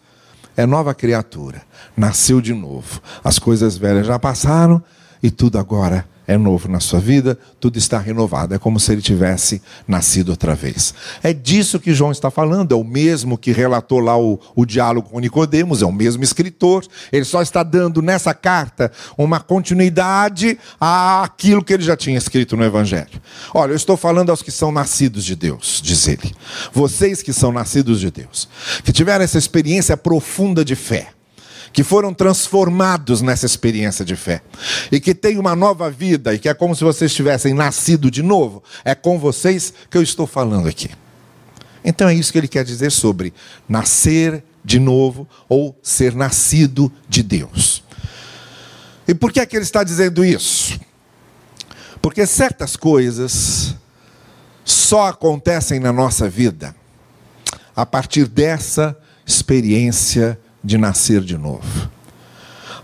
é 0.56 0.66
nova 0.66 0.94
criatura, 0.94 1.62
nasceu 1.96 2.40
de 2.40 2.52
novo. 2.52 3.00
As 3.22 3.38
coisas 3.38 3.76
velhas 3.76 4.06
já 4.06 4.18
passaram 4.18 4.82
e 5.22 5.30
tudo 5.30 5.58
agora 5.58 6.04
é 6.28 6.36
novo 6.36 6.68
na 6.68 6.78
sua 6.78 7.00
vida, 7.00 7.38
tudo 7.58 7.78
está 7.78 7.98
renovado. 7.98 8.54
É 8.54 8.58
como 8.58 8.78
se 8.78 8.92
ele 8.92 9.00
tivesse 9.00 9.62
nascido 9.88 10.28
outra 10.28 10.54
vez. 10.54 10.94
É 11.22 11.32
disso 11.32 11.80
que 11.80 11.94
João 11.94 12.12
está 12.12 12.30
falando, 12.30 12.72
é 12.72 12.76
o 12.76 12.84
mesmo 12.84 13.38
que 13.38 13.50
relatou 13.50 13.98
lá 13.98 14.16
o, 14.18 14.38
o 14.54 14.66
diálogo 14.66 15.08
com 15.08 15.18
Nicodemos, 15.18 15.80
é 15.80 15.86
o 15.86 15.92
mesmo 15.92 16.22
escritor. 16.22 16.84
Ele 17.10 17.24
só 17.24 17.40
está 17.40 17.62
dando 17.62 18.02
nessa 18.02 18.34
carta 18.34 18.92
uma 19.16 19.40
continuidade 19.40 20.58
àquilo 20.78 21.64
que 21.64 21.72
ele 21.72 21.82
já 21.82 21.96
tinha 21.96 22.18
escrito 22.18 22.58
no 22.58 22.64
Evangelho. 22.64 23.22
Olha, 23.54 23.72
eu 23.72 23.76
estou 23.76 23.96
falando 23.96 24.28
aos 24.28 24.42
que 24.42 24.50
são 24.50 24.70
nascidos 24.70 25.24
de 25.24 25.34
Deus, 25.34 25.80
diz 25.82 26.06
ele. 26.06 26.34
Vocês 26.74 27.22
que 27.22 27.32
são 27.32 27.50
nascidos 27.50 28.00
de 28.00 28.10
Deus, 28.10 28.46
que 28.84 28.92
tiveram 28.92 29.24
essa 29.24 29.38
experiência 29.38 29.96
profunda 29.96 30.62
de 30.62 30.76
fé 30.76 31.08
que 31.72 31.84
foram 31.84 32.12
transformados 32.12 33.22
nessa 33.22 33.46
experiência 33.46 34.04
de 34.04 34.16
fé 34.16 34.42
e 34.90 35.00
que 35.00 35.14
têm 35.14 35.38
uma 35.38 35.54
nova 35.54 35.90
vida 35.90 36.34
e 36.34 36.38
que 36.38 36.48
é 36.48 36.54
como 36.54 36.74
se 36.74 36.84
vocês 36.84 37.14
tivessem 37.14 37.54
nascido 37.54 38.10
de 38.10 38.22
novo, 38.22 38.62
é 38.84 38.94
com 38.94 39.18
vocês 39.18 39.72
que 39.90 39.96
eu 39.96 40.02
estou 40.02 40.26
falando 40.26 40.68
aqui. 40.68 40.90
Então 41.84 42.08
é 42.08 42.14
isso 42.14 42.32
que 42.32 42.38
ele 42.38 42.48
quer 42.48 42.64
dizer 42.64 42.90
sobre 42.90 43.32
nascer 43.68 44.42
de 44.64 44.78
novo 44.78 45.28
ou 45.48 45.78
ser 45.82 46.14
nascido 46.14 46.92
de 47.08 47.22
Deus. 47.22 47.82
E 49.06 49.14
por 49.14 49.32
que 49.32 49.40
é 49.40 49.46
que 49.46 49.56
ele 49.56 49.64
está 49.64 49.82
dizendo 49.82 50.24
isso? 50.24 50.78
Porque 52.02 52.26
certas 52.26 52.76
coisas 52.76 53.74
só 54.64 55.08
acontecem 55.08 55.80
na 55.80 55.92
nossa 55.92 56.28
vida 56.28 56.76
a 57.74 57.86
partir 57.86 58.26
dessa 58.26 58.96
experiência 59.26 60.38
de 60.68 60.76
nascer 60.76 61.22
de 61.22 61.38
novo. 61.38 61.90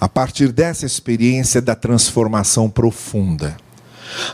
A 0.00 0.09
partir 0.09 0.50
dessa 0.50 0.87
experiência 0.87 1.61
da 1.61 1.75
transformação 1.75 2.69
profunda, 2.71 3.57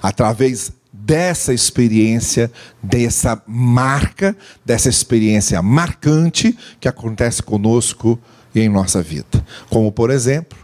através 0.01 0.73
dessa 0.93 1.53
experiência, 1.53 2.51
dessa 2.81 3.43
marca, 3.47 4.37
dessa 4.65 4.89
experiência 4.89 5.61
marcante 5.61 6.57
que 6.79 6.87
acontece 6.87 7.43
conosco 7.43 8.19
e 8.55 8.61
em 8.61 8.69
nossa 8.69 9.03
vida. 9.03 9.45
Como, 9.69 9.91
por 9.91 10.11
exemplo, 10.11 10.57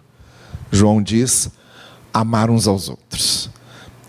João 0.71 1.03
diz: 1.03 1.51
amar 2.15 2.51
uns 2.51 2.69
aos 2.69 2.89
outros. 2.89 3.51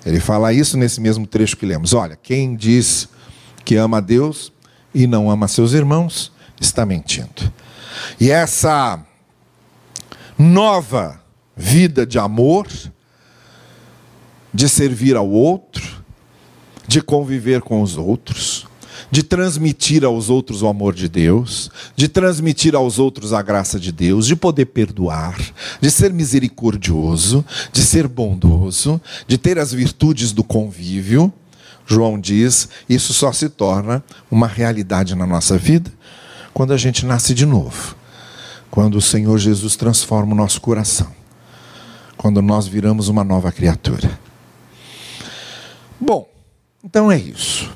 Ele 0.06 0.20
fala 0.20 0.54
isso 0.54 0.78
nesse 0.78 1.02
mesmo 1.02 1.26
trecho 1.26 1.58
que 1.58 1.66
lemos. 1.66 1.94
Olha, 1.94 2.16
quem 2.16 2.56
diz 2.56 3.10
que 3.66 3.76
ama 3.76 3.98
a 3.98 4.02
Deus 4.02 4.54
e 4.94 5.08
não 5.08 5.30
ama 5.30 5.48
seus 5.48 5.74
irmãos, 5.74 6.32
está 6.62 6.86
mentindo. 6.86 7.52
E 8.20 8.32
essa 8.32 9.00
nova 10.38 11.22
vida 11.56 12.06
de 12.06 12.18
amor, 12.18 12.68
de 14.52 14.68
servir 14.68 15.16
ao 15.16 15.30
outro, 15.30 16.04
de 16.88 17.02
conviver 17.02 17.62
com 17.62 17.82
os 17.82 17.96
outros, 17.96 18.66
de 19.12 19.22
transmitir 19.22 20.04
aos 20.04 20.30
outros 20.30 20.64
o 20.64 20.68
amor 20.68 20.96
de 20.96 21.08
Deus, 21.08 21.70
de 21.96 22.08
transmitir 22.08 22.76
aos 22.76 22.98
outros 22.98 23.34
a 23.34 23.42
graça 23.42 23.80
de 23.80 23.92
Deus, 23.92 24.26
de 24.26 24.36
poder 24.36 24.66
perdoar, 24.66 25.38
de 25.80 25.92
ser 25.92 26.12
misericordioso, 26.12 27.46
de 27.72 27.82
ser 27.82 28.08
bondoso, 28.08 29.00
de 29.28 29.38
ter 29.38 29.60
as 29.60 29.72
virtudes 29.72 30.32
do 30.32 30.44
convívio. 30.44 31.32
João 31.86 32.20
diz: 32.20 32.68
isso 32.90 33.14
só 33.14 33.32
se 33.32 33.48
torna 33.48 34.04
uma 34.32 34.48
realidade 34.48 35.14
na 35.14 35.28
nossa 35.28 35.58
vida 35.58 35.92
quando 36.58 36.74
a 36.74 36.78
gente 36.78 37.06
nasce 37.06 37.36
de 37.36 37.46
novo, 37.46 37.96
quando 38.78 38.94
o 38.94 39.02
Senhor 39.02 39.36
Jesus 39.40 39.76
transforma 39.76 40.34
o 40.34 40.38
nosso 40.38 40.62
coração, 40.62 41.12
quando 42.16 42.44
nós 42.44 42.68
viramos 42.68 43.08
uma 43.08 43.24
nova 43.24 43.52
criatura. 43.52 44.20
Bom, 46.00 46.30
então 46.84 47.12
é 47.12 47.18
isso. 47.18 47.76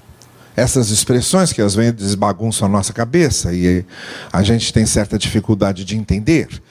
Essas 0.56 0.92
expressões 0.92 1.52
que 1.52 1.60
às 1.60 1.74
vezes 1.74 2.14
bagunçam 2.14 2.68
a 2.68 2.72
nossa 2.72 2.94
cabeça 2.94 3.52
e 3.52 3.84
a 4.32 4.44
gente 4.44 4.72
tem 4.72 4.86
certa 4.86 5.18
dificuldade 5.18 5.84
de 5.84 5.98
entender, 5.98 6.62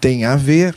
tem 0.00 0.24
a 0.24 0.34
ver 0.34 0.74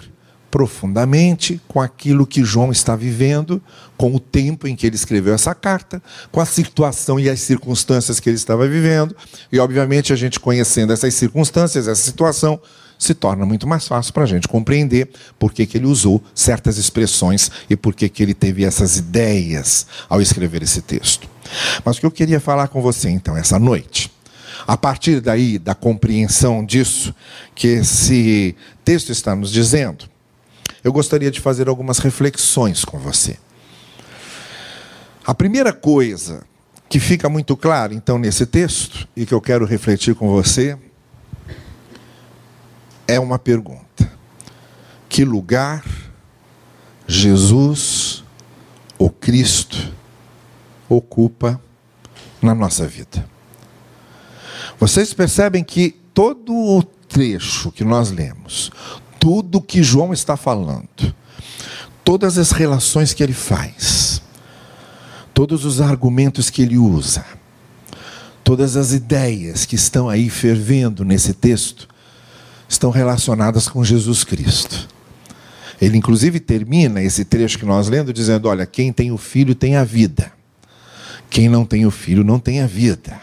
profundamente 0.52 1.62
com 1.66 1.80
aquilo 1.80 2.28
que 2.28 2.44
João 2.44 2.74
está 2.74 2.94
vivendo, 2.94 3.64
com 3.96 4.14
o 4.14 4.20
tempo 4.20 4.68
em 4.68 4.76
que 4.76 4.86
ele 4.86 4.98
escreveu 4.98 5.34
essa 5.34 5.56
carta, 5.56 6.04
com 6.30 6.42
a 6.42 6.46
situação 6.46 7.18
e 7.18 7.30
as 7.30 7.40
circunstâncias 7.40 8.20
que 8.20 8.30
ele 8.30 8.36
estava 8.36 8.68
vivendo. 8.68 9.16
E, 9.50 9.60
obviamente, 9.60 10.12
a 10.12 10.16
gente 10.18 10.42
conhecendo 10.42 10.92
essas 10.92 11.14
circunstâncias, 11.14 11.88
essa 11.88 12.02
situação, 12.02 12.60
se 12.98 13.14
torna 13.14 13.46
muito 13.46 13.68
mais 13.68 13.88
fácil 13.88 14.14
para 14.14 14.24
a 14.24 14.28
gente 14.28 14.48
compreender 14.48 15.10
por 15.38 15.54
que, 15.54 15.66
que 15.66 15.78
ele 15.78 15.86
usou 15.86 16.24
certas 16.34 16.78
expressões 16.78 17.52
e 17.70 17.76
por 17.76 17.94
que, 17.94 18.10
que 18.10 18.24
ele 18.24 18.34
teve 18.34 18.64
essas 18.64 18.98
ideias 18.98 19.88
ao 20.10 20.22
escrever 20.22 20.64
esse 20.64 20.82
texto. 20.82 21.30
Mas 21.86 21.98
o 21.98 22.00
que 22.00 22.06
eu 22.06 22.12
queria 22.12 22.40
falar 22.40 22.68
com 22.68 22.82
você, 22.82 23.10
então, 23.10 23.38
essa 23.38 23.60
noite, 23.60 24.12
a 24.66 24.76
partir 24.76 25.22
daí, 25.22 25.58
da 25.60 25.76
compreensão 25.76 26.66
disso 26.66 27.14
que 27.54 27.68
esse 27.68 28.56
texto 28.84 29.12
está 29.12 29.36
nos 29.36 29.52
dizendo, 29.52 30.06
eu 30.84 30.92
gostaria 30.92 31.32
de 31.32 31.40
fazer 31.40 31.68
algumas 31.68 32.00
reflexões 32.00 32.84
com 32.84 32.98
você. 32.98 33.38
A 35.26 35.34
primeira 35.34 35.74
coisa 35.74 36.44
que 36.90 37.00
fica 37.00 37.28
muito 37.28 37.56
clara, 37.58 37.94
então, 37.94 38.18
nesse 38.18 38.46
texto, 38.46 39.08
e 39.16 39.26
que 39.26 39.34
eu 39.34 39.42
quero 39.42 39.66
refletir 39.66 40.16
com 40.16 40.30
você, 40.30 40.78
é 43.08 43.20
uma 43.20 43.40
pergunta: 43.40 44.12
Que 45.08 45.24
lugar 45.24 45.84
Jesus, 47.08 48.24
o 48.98 49.10
Cristo, 49.10 49.94
ocupa 50.90 51.60
na 52.42 52.54
nossa 52.54 52.86
vida? 52.86 53.28
Vocês 54.80 55.14
percebem 55.14 55.64
que 55.64 55.96
todo 56.14 56.54
o 56.54 56.84
trecho 56.84 57.72
que 57.72 57.84
nós 57.84 58.12
lemos, 58.12 58.70
tudo 59.20 59.62
que 59.62 59.82
João 59.82 60.14
está 60.14 60.36
falando, 60.36 61.16
todas 62.04 62.38
as 62.38 62.52
relações 62.52 63.14
que 63.14 63.24
ele 63.24 63.34
faz, 63.34 64.22
todos 65.34 65.66
os 65.66 65.82
argumentos 65.82 66.50
que 66.50 66.62
ele 66.62 66.78
usa, 66.78 67.26
todas 68.44 68.78
as 68.78 68.92
ideias 68.94 69.66
que 69.66 69.76
estão 69.76 70.08
aí 70.10 70.30
fervendo 70.30 71.04
nesse 71.04 71.34
texto, 71.34 71.88
estão 72.68 72.90
relacionadas 72.90 73.68
com 73.68 73.84
Jesus 73.84 74.24
Cristo. 74.24 74.88
Ele, 75.80 75.98
inclusive, 75.98 76.40
termina 76.40 77.02
esse 77.02 77.24
trecho 77.24 77.60
que 77.60 77.66
nós 77.66 77.88
lendo 77.88 78.12
dizendo: 78.12 78.48
Olha, 78.48 78.66
quem 78.66 78.92
tem 78.92 79.12
o 79.12 79.18
filho 79.18 79.54
tem 79.54 79.76
a 79.76 79.84
vida, 79.84 80.32
quem 81.30 81.48
não 81.48 81.66
tem 81.66 81.86
o 81.86 81.92
filho 81.92 82.24
não 82.24 82.40
tem 82.40 82.62
a 82.62 82.68
vida. 82.68 83.20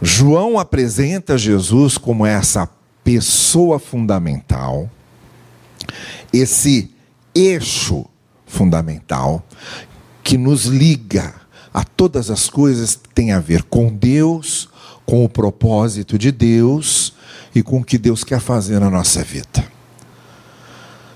João 0.00 0.58
apresenta 0.58 1.38
Jesus 1.38 1.96
como 1.96 2.26
essa 2.26 2.68
pessoa 3.02 3.78
fundamental, 3.78 4.90
esse 6.32 6.90
eixo 7.34 8.04
fundamental 8.46 9.44
que 10.22 10.38
nos 10.38 10.64
liga 10.64 11.34
a 11.72 11.84
todas 11.84 12.30
as 12.30 12.48
coisas 12.48 12.96
que 12.96 13.08
têm 13.10 13.32
a 13.32 13.40
ver 13.40 13.62
com 13.64 13.88
Deus, 13.92 14.68
com 15.04 15.24
o 15.24 15.28
propósito 15.28 16.18
de 16.18 16.32
Deus 16.32 17.13
e 17.54 17.62
com 17.62 17.78
o 17.78 17.84
que 17.84 17.96
Deus 17.98 18.24
quer 18.24 18.40
fazer 18.40 18.80
na 18.80 18.90
nossa 18.90 19.22
vida. 19.22 19.64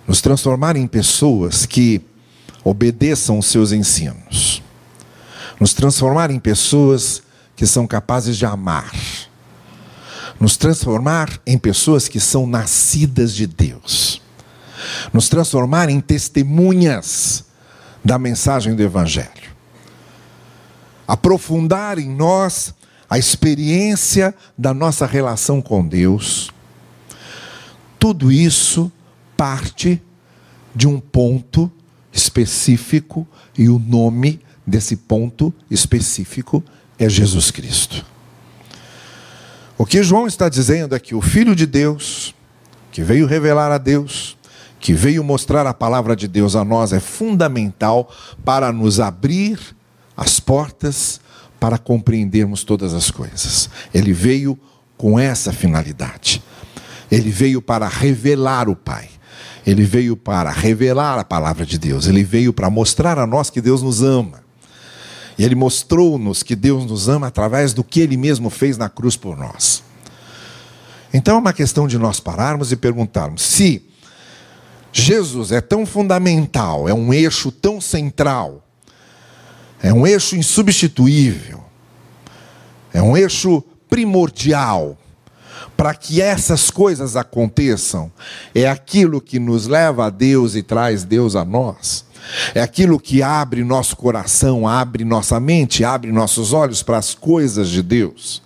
Nos 0.06 0.20
transformar 0.20 0.76
em 0.76 0.86
pessoas 0.86 1.66
que 1.66 2.00
obedeçam 2.64 3.38
os 3.38 3.46
seus 3.46 3.72
ensinos. 3.72 4.62
Nos 5.60 5.74
transformar 5.74 6.30
em 6.30 6.38
pessoas 6.38 7.22
que 7.56 7.66
são 7.66 7.86
capazes 7.86 8.36
de 8.36 8.46
amar 8.46 8.92
nos 10.40 10.56
transformar 10.56 11.40
em 11.46 11.58
pessoas 11.58 12.06
que 12.06 12.20
são 12.20 12.46
nascidas 12.46 13.34
de 13.34 13.46
Deus, 13.46 14.22
nos 15.12 15.28
transformar 15.28 15.88
em 15.88 16.00
testemunhas 16.00 17.44
da 18.04 18.18
mensagem 18.18 18.74
do 18.74 18.82
Evangelho, 18.82 19.28
aprofundar 21.06 21.98
em 21.98 22.08
nós 22.08 22.72
a 23.08 23.18
experiência 23.18 24.34
da 24.56 24.74
nossa 24.74 25.06
relação 25.06 25.62
com 25.62 25.86
Deus. 25.86 26.50
Tudo 27.98 28.30
isso 28.30 28.92
parte 29.36 30.02
de 30.74 30.86
um 30.86 31.00
ponto 31.00 31.70
específico 32.12 33.26
e 33.56 33.68
o 33.68 33.78
nome 33.78 34.40
desse 34.66 34.96
ponto 34.96 35.52
específico 35.70 36.62
é 36.98 37.08
Jesus 37.08 37.50
Cristo. 37.50 38.04
O 39.78 39.86
que 39.86 40.02
João 40.02 40.26
está 40.26 40.48
dizendo 40.48 40.94
é 40.94 40.98
que 40.98 41.14
o 41.14 41.20
Filho 41.20 41.54
de 41.54 41.64
Deus, 41.64 42.34
que 42.90 43.02
veio 43.02 43.26
revelar 43.26 43.70
a 43.70 43.78
Deus, 43.78 44.36
que 44.80 44.92
veio 44.92 45.24
mostrar 45.24 45.66
a 45.66 45.74
palavra 45.74 46.14
de 46.14 46.28
Deus 46.28 46.54
a 46.56 46.64
nós, 46.64 46.92
é 46.92 47.00
fundamental 47.00 48.12
para 48.44 48.72
nos 48.72 49.00
abrir 49.00 49.58
as 50.16 50.40
portas 50.40 51.20
para 51.58 51.78
compreendermos 51.78 52.64
todas 52.64 52.94
as 52.94 53.10
coisas. 53.10 53.68
Ele 53.92 54.12
veio 54.12 54.58
com 54.96 55.18
essa 55.18 55.52
finalidade. 55.52 56.42
Ele 57.10 57.30
veio 57.30 57.62
para 57.62 57.88
revelar 57.88 58.68
o 58.68 58.76
Pai. 58.76 59.08
Ele 59.66 59.84
veio 59.84 60.16
para 60.16 60.50
revelar 60.50 61.18
a 61.18 61.24
palavra 61.24 61.64
de 61.66 61.78
Deus. 61.78 62.06
Ele 62.06 62.22
veio 62.22 62.52
para 62.52 62.70
mostrar 62.70 63.18
a 63.18 63.26
nós 63.26 63.50
que 63.50 63.60
Deus 63.60 63.82
nos 63.82 64.02
ama. 64.02 64.42
E 65.38 65.44
Ele 65.44 65.54
mostrou-nos 65.54 66.42
que 66.42 66.56
Deus 66.56 66.84
nos 66.84 67.08
ama 67.08 67.28
através 67.28 67.72
do 67.72 67.84
que 67.84 68.00
Ele 68.00 68.16
mesmo 68.16 68.50
fez 68.50 68.76
na 68.76 68.88
cruz 68.88 69.16
por 69.16 69.36
nós. 69.36 69.84
Então 71.12 71.36
é 71.36 71.38
uma 71.38 71.52
questão 71.52 71.86
de 71.86 71.96
nós 71.96 72.18
pararmos 72.20 72.72
e 72.72 72.76
perguntarmos: 72.76 73.42
se 73.42 73.86
Jesus 74.92 75.52
é 75.52 75.60
tão 75.60 75.86
fundamental, 75.86 76.88
é 76.88 76.94
um 76.94 77.12
eixo 77.12 77.52
tão 77.52 77.80
central, 77.80 78.67
é 79.82 79.92
um 79.92 80.06
eixo 80.06 80.36
insubstituível, 80.36 81.62
é 82.92 83.00
um 83.00 83.16
eixo 83.16 83.62
primordial 83.88 84.96
para 85.76 85.94
que 85.94 86.20
essas 86.20 86.70
coisas 86.70 87.14
aconteçam, 87.14 88.10
é 88.54 88.68
aquilo 88.68 89.20
que 89.20 89.38
nos 89.38 89.66
leva 89.66 90.06
a 90.06 90.10
Deus 90.10 90.56
e 90.56 90.62
traz 90.62 91.04
Deus 91.04 91.36
a 91.36 91.44
nós. 91.44 92.04
É 92.54 92.60
aquilo 92.60 92.98
que 92.98 93.22
abre 93.22 93.62
nosso 93.64 93.96
coração, 93.96 94.66
abre 94.66 95.04
nossa 95.04 95.38
mente, 95.38 95.84
abre 95.84 96.10
nossos 96.12 96.52
olhos 96.52 96.82
para 96.82 96.98
as 96.98 97.14
coisas 97.14 97.68
de 97.68 97.82
Deus. 97.82 98.42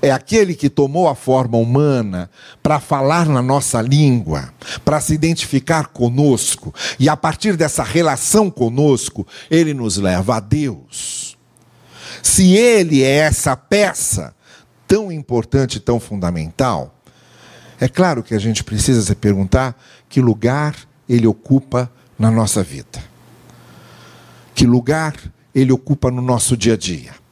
É 0.00 0.10
aquele 0.10 0.54
que 0.54 0.68
tomou 0.68 1.08
a 1.08 1.14
forma 1.14 1.56
humana 1.58 2.30
para 2.62 2.80
falar 2.80 3.26
na 3.26 3.42
nossa 3.42 3.80
língua, 3.80 4.52
para 4.84 5.00
se 5.00 5.14
identificar 5.14 5.88
conosco, 5.88 6.74
e 6.98 7.08
a 7.08 7.16
partir 7.16 7.56
dessa 7.56 7.82
relação 7.82 8.50
conosco, 8.50 9.26
ele 9.50 9.74
nos 9.74 9.96
leva 9.96 10.36
a 10.36 10.40
Deus. 10.40 11.36
Se 12.22 12.54
ele 12.56 13.02
é 13.02 13.16
essa 13.16 13.56
peça 13.56 14.34
tão 14.86 15.10
importante, 15.10 15.80
tão 15.80 15.98
fundamental, 16.00 16.94
é 17.80 17.88
claro 17.88 18.22
que 18.22 18.34
a 18.34 18.38
gente 18.38 18.62
precisa 18.62 19.02
se 19.02 19.14
perguntar 19.14 19.76
que 20.08 20.20
lugar 20.20 20.74
ele 21.08 21.26
ocupa 21.26 21.90
na 22.18 22.30
nossa 22.30 22.62
vida? 22.62 23.02
Que 24.54 24.66
lugar 24.66 25.14
ele 25.54 25.72
ocupa 25.72 26.10
no 26.10 26.22
nosso 26.22 26.56
dia 26.56 26.74
a 26.74 26.76
dia? 26.76 27.23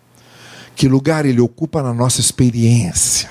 Que 0.83 0.89
lugar 0.89 1.25
ele 1.25 1.41
ocupa 1.41 1.81
na 1.81 1.95
nossa 1.95 2.19
experiência? 2.19 3.31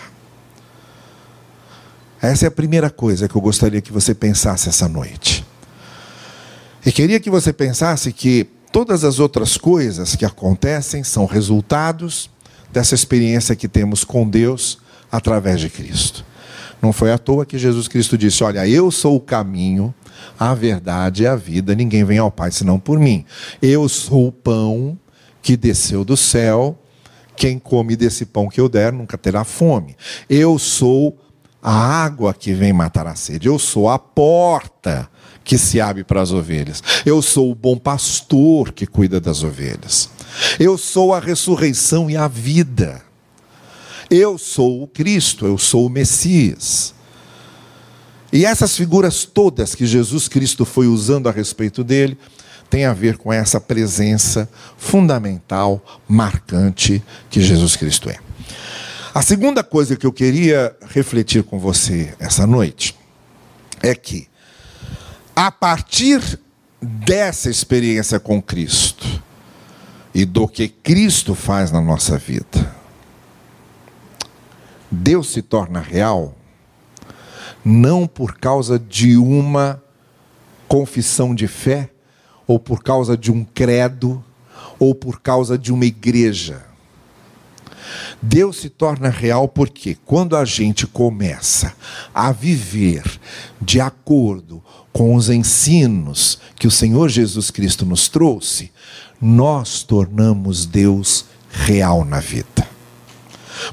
Essa 2.22 2.46
é 2.46 2.48
a 2.48 2.52
primeira 2.52 2.90
coisa 2.90 3.28
que 3.28 3.36
eu 3.36 3.42
gostaria 3.42 3.82
que 3.82 3.92
você 3.92 4.16
pensasse 4.16 4.70
essa 4.70 4.88
noite. 4.88 5.46
E 6.86 6.94
queria 6.94 7.20
que 7.20 7.30
você 7.30 7.52
pensasse 7.52 8.14
que 8.14 8.48
todas 8.72 9.04
as 9.04 9.20
outras 9.20 9.58
coisas 9.58 10.16
que 10.16 10.24
acontecem 10.24 11.04
são 11.04 11.26
resultados 11.26 12.30
dessa 12.72 12.96
experiência 12.96 13.54
que 13.54 13.68
temos 13.68 14.06
com 14.06 14.26
Deus 14.30 14.78
através 15.12 15.60
de 15.60 15.70
Cristo. 15.70 16.24
Não 16.82 16.94
foi 16.94 17.12
à 17.12 17.18
toa 17.18 17.46
que 17.46 17.60
Jesus 17.60 17.90
Cristo 17.90 18.18
disse: 18.18 18.46
Olha, 18.46 18.66
eu 18.66 18.90
sou 18.90 19.18
o 19.18 19.20
caminho, 19.20 19.94
a 20.40 20.56
verdade 20.56 21.24
e 21.24 21.28
a 21.28 21.36
vida, 21.36 21.76
ninguém 21.76 22.06
vem 22.06 22.18
ao 22.18 22.32
Pai 22.32 22.50
senão 22.50 22.80
por 22.80 22.98
mim. 22.98 23.26
Eu 23.62 23.90
sou 23.90 24.30
o 24.30 24.32
pão 24.32 24.98
que 25.42 25.58
desceu 25.58 26.06
do 26.06 26.16
céu, 26.16 26.78
quem 27.42 27.58
come 27.58 27.96
desse 27.96 28.24
pão 28.24 28.48
que 28.48 28.62
eu 28.62 28.70
der 28.70 28.94
nunca 28.94 29.18
terá 29.18 29.44
fome. 29.44 29.96
Eu 30.30 30.60
sou 30.60 31.18
a 31.60 31.74
água 31.74 32.36
que 32.36 32.54
vem 32.54 32.72
matar 32.72 33.08
a 33.08 33.16
sede, 33.16 33.48
eu 33.48 33.58
sou 33.58 33.90
a 33.90 33.98
porta 33.98 35.10
que 35.44 35.58
se 35.58 35.82
abre 35.82 36.04
para 36.04 36.22
as 36.22 36.32
ovelhas. 36.32 36.84
Eu 37.04 37.20
sou 37.20 37.50
o 37.50 37.56
bom 37.56 37.76
pastor 37.80 38.72
que 38.72 38.86
cuida 38.86 39.20
das 39.20 39.42
ovelhas. 39.42 40.08
Eu 40.60 40.78
sou 40.78 41.16
a 41.16 41.20
ressurreição 41.20 42.12
e 42.12 42.16
a 42.16 42.28
vida. 42.28 43.02
Eu 44.08 44.38
sou 44.38 44.84
o 44.84 44.88
Cristo, 44.88 45.48
eu 45.48 45.58
sou 45.58 45.88
o 45.88 45.90
Messias. 45.90 46.94
E 48.32 48.46
essas 48.46 48.78
figuras 48.78 49.26
todas 49.26 49.74
que 49.74 49.88
Jesus 49.88 50.28
Cristo 50.28 50.64
foi 50.64 50.86
usando 50.86 51.28
a 51.28 51.32
respeito 51.32 51.84
dele, 51.84 52.20
tem 52.72 52.86
a 52.86 52.94
ver 52.94 53.18
com 53.18 53.34
essa 53.34 53.60
presença 53.60 54.50
fundamental, 54.78 55.84
marcante 56.08 57.04
que 57.30 57.42
Jesus 57.42 57.76
Cristo 57.76 58.10
é. 58.10 58.18
A 59.14 59.22
segunda 59.22 59.62
coisa 59.62 59.98
que 59.98 60.06
eu 60.06 60.14
queria 60.14 60.74
refletir 60.88 61.44
com 61.44 61.60
você 61.60 62.16
essa 62.18 62.48
noite 62.48 62.98
é 63.84 63.94
que, 63.94 64.30
a 65.36 65.52
partir 65.52 66.40
dessa 66.82 67.50
experiência 67.50 68.22
com 68.22 68.42
Cristo 68.42 69.22
e 70.16 70.24
do 70.24 70.48
que 70.48 70.70
Cristo 70.70 71.36
faz 71.36 71.72
na 71.72 71.82
nossa 71.82 72.18
vida, 72.18 72.74
Deus 74.90 75.34
se 75.34 75.42
torna 75.42 75.82
real 75.82 76.38
não 77.66 78.08
por 78.08 78.38
causa 78.38 78.80
de 78.80 79.18
uma 79.18 79.84
confissão 80.70 81.36
de 81.36 81.50
fé, 81.50 81.90
ou 82.52 82.60
por 82.60 82.84
causa 82.84 83.16
de 83.16 83.32
um 83.32 83.46
credo, 83.46 84.22
ou 84.78 84.94
por 84.94 85.22
causa 85.22 85.58
de 85.58 85.72
uma 85.72 85.86
igreja. 85.86 86.66
Deus 88.22 88.58
se 88.58 88.68
torna 88.68 89.08
real 89.08 89.48
porque 89.48 89.98
quando 90.06 90.36
a 90.36 90.44
gente 90.44 90.86
começa 90.86 91.74
a 92.14 92.34
viver 92.34 93.04
de 93.62 93.80
acordo 93.80 94.62
com 94.92 95.16
os 95.16 95.30
ensinos 95.30 96.40
que 96.58 96.68
o 96.68 96.72
Senhor 96.72 97.08
Jesus 97.08 97.50
Cristo 97.50 97.86
nos 97.86 98.10
trouxe, 98.10 98.70
nós 99.22 99.82
tornamos 99.82 100.66
Deus 100.66 101.26
real 101.50 102.04
na 102.04 102.20
vida. 102.20 102.68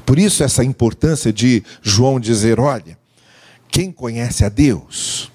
Por 0.05 0.17
isso, 0.17 0.41
essa 0.41 0.63
importância 0.63 1.33
de 1.33 1.63
João 1.81 2.17
dizer: 2.17 2.61
olha, 2.61 2.97
quem 3.69 3.91
conhece 3.91 4.45
a 4.45 4.49
Deus, 4.49 5.29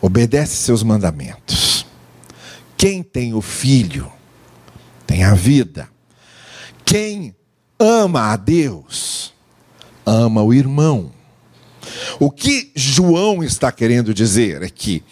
obedece 0.00 0.56
seus 0.56 0.82
mandamentos. 0.82 1.67
Quem 2.78 3.02
tem 3.02 3.34
o 3.34 3.42
filho, 3.42 4.10
tem 5.04 5.24
a 5.24 5.34
vida. 5.34 5.88
Quem 6.84 7.34
ama 7.78 8.32
a 8.32 8.36
Deus, 8.36 9.34
ama 10.06 10.42
o 10.42 10.54
irmão. 10.54 11.12
O 12.20 12.30
que 12.30 12.70
João 12.76 13.42
está 13.42 13.72
querendo 13.72 14.14
dizer 14.14 14.62
é 14.62 14.70
que 14.70 15.02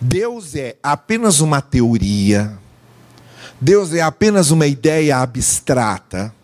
Deus 0.00 0.56
é 0.56 0.76
apenas 0.82 1.38
uma 1.38 1.60
teoria, 1.60 2.58
Deus 3.60 3.94
é 3.94 4.00
apenas 4.00 4.50
uma 4.50 4.66
ideia 4.66 5.18
abstrata, 5.18 6.34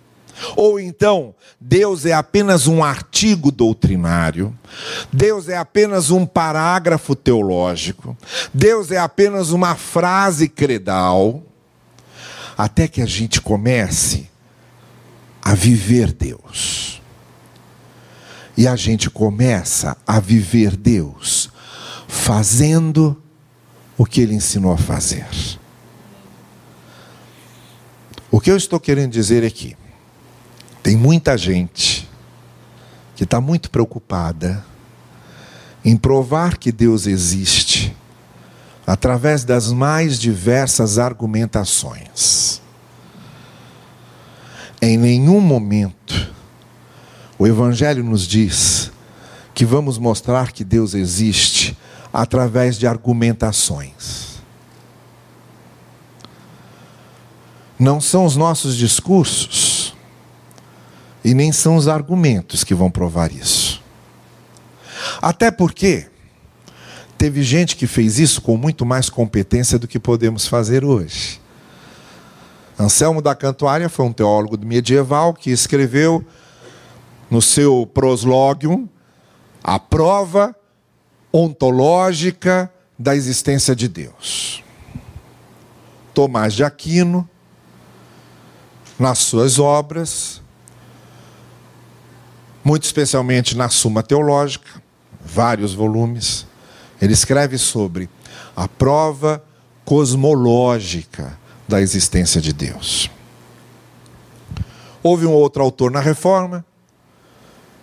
ou 0.57 0.79
então 0.79 1.35
Deus 1.61 2.07
é 2.07 2.13
apenas 2.13 2.67
um 2.67 2.83
artigo 2.83 3.51
doutrinário, 3.51 4.57
Deus 5.13 5.49
é 5.49 5.57
apenas 5.57 6.11
um 6.11 6.25
parágrafo 6.25 7.15
teológico, 7.15 8.17
Deus 8.53 8.91
é 8.91 8.99
apenas 8.99 9.51
uma 9.51 9.75
frase 9.75 10.49
credal, 10.49 11.43
até 12.57 12.89
que 12.89 13.01
a 13.01 13.07
gente 13.07 13.41
comece 13.41 14.29
a 15.43 15.55
viver 15.55 16.13
Deus. 16.13 17.01
E 18.57 18.67
a 18.67 18.75
gente 18.75 19.09
começa 19.09 19.97
a 20.05 20.19
viver 20.19 20.77
Deus 20.77 21.49
fazendo 22.09 23.23
o 23.97 24.05
que 24.05 24.21
ele 24.21 24.35
ensinou 24.35 24.73
a 24.73 24.77
fazer. 24.77 25.27
O 28.31 28.41
que 28.41 28.51
eu 28.51 28.57
estou 28.57 28.79
querendo 28.79 29.13
dizer 29.13 29.43
é 29.43 29.51
que 29.51 29.77
tem 30.83 30.97
muita 30.97 31.37
gente 31.37 32.09
que 33.17 33.25
está 33.25 33.41
muito 33.41 33.71
preocupada 33.71 34.65
em 35.85 35.97
provar 35.97 36.57
que 36.57 36.71
Deus 36.71 37.07
existe 37.07 37.97
através 38.87 39.45
das 39.45 39.71
mais 39.73 40.19
diversas 40.19 40.99
argumentações. 40.99 42.63
Em 44.81 44.97
nenhum 44.97 45.41
momento 45.41 46.33
o 47.39 47.47
Evangelho 47.47 48.03
nos 48.03 48.27
diz 48.27 48.91
que 49.55 49.65
vamos 49.65 49.99
mostrar 49.99 50.53
que 50.53 50.65
Deus 50.65 50.95
existe 50.95 51.77
através 52.13 52.79
de 52.79 52.87
argumentações. 52.87 54.39
Não 57.79 58.01
são 58.01 58.25
os 58.25 58.37
nossos 58.37 58.77
discursos 58.77 59.68
e 61.29 61.35
nem 61.35 61.53
são 61.53 61.77
os 61.77 61.89
argumentos 61.89 62.65
que 62.65 62.75
vão 62.75 62.91
provar 62.91 63.31
isso. 63.31 63.83
Até 65.21 65.51
porque 65.51 66.07
teve 67.19 67.43
gente 67.43 67.77
que 67.77 67.87
fez 67.87 68.19
isso 68.19 68.41
com 68.41 68.57
muito 68.57 68.87
mais 68.87 69.11
competência 69.11 69.79
do 69.79 69.87
que 69.87 69.99
podemos 69.99 70.47
fazer 70.47 70.87
hoje. 70.87 71.39
Anselmo 72.81 73.21
da 73.21 73.35
Cantuária 73.35 73.91
foi 73.91 74.07
um 74.07 74.13
teólogo 74.13 74.57
medieval 74.65 75.35
que 75.35 75.51
escreveu 75.51 76.25
no 77.31 77.43
seu 77.43 77.87
proslogium 77.93 78.89
a 79.63 79.79
prova 79.79 80.57
ontológica 81.31 82.73
da 82.99 83.15
existência 83.15 83.77
de 83.77 83.87
Deus. 83.87 84.65
Tomás 86.15 86.55
de 86.55 86.65
Aquino, 86.65 87.29
nas 88.99 89.19
suas 89.19 89.59
obras, 89.59 90.41
muito 92.69 92.85
especialmente 92.85 93.57
na 93.57 93.71
Suma 93.71 94.03
Teológica, 94.03 94.83
vários 95.25 95.73
volumes, 95.73 96.47
ele 97.01 97.15
escreve 97.15 97.57
sobre 97.57 98.11
a 98.55 98.69
prova 98.69 99.43
cosmológica 99.87 101.39
da 101.67 101.81
existência 101.81 102.43
de 102.43 102.53
Deus. 102.53 103.11
Houve 105.03 105.25
um 105.25 105.33
outro 105.33 105.63
autor 105.63 105.91
na 105.91 105.99
Reforma, 105.99 106.63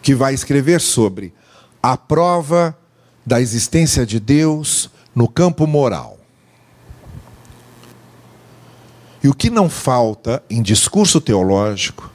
que 0.04 0.14
vai 0.14 0.36
escrever 0.36 0.80
sobre 0.80 1.34
a 1.82 1.98
prova 1.98 2.78
da 3.26 3.42
existência 3.42 4.06
de 4.06 4.20
Deus 4.20 4.92
no 5.16 5.28
campo 5.28 5.66
moral. 5.66 6.20
E 9.24 9.28
o 9.28 9.34
que 9.34 9.50
não 9.50 9.68
falta 9.68 10.44
em 10.48 10.62
discurso 10.62 11.20
teológico 11.20 12.12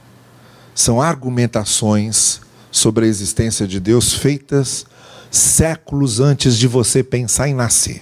são 0.73 1.01
argumentações 1.01 2.39
sobre 2.81 3.05
a 3.05 3.07
existência 3.07 3.67
de 3.67 3.79
Deus 3.79 4.13
feitas 4.13 4.85
séculos 5.29 6.19
antes 6.19 6.57
de 6.57 6.67
você 6.67 7.03
pensar 7.03 7.47
em 7.47 7.53
nascer. 7.53 8.01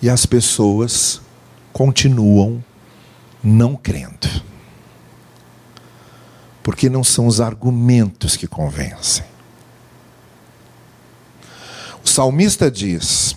E 0.00 0.08
as 0.08 0.24
pessoas 0.24 1.20
continuam 1.72 2.64
não 3.44 3.76
crendo 3.76 4.28
porque 6.62 6.88
não 6.88 7.02
são 7.02 7.26
os 7.26 7.40
argumentos 7.40 8.36
que 8.36 8.46
convencem. 8.46 9.24
O 12.04 12.08
salmista 12.08 12.70
diz: 12.70 13.36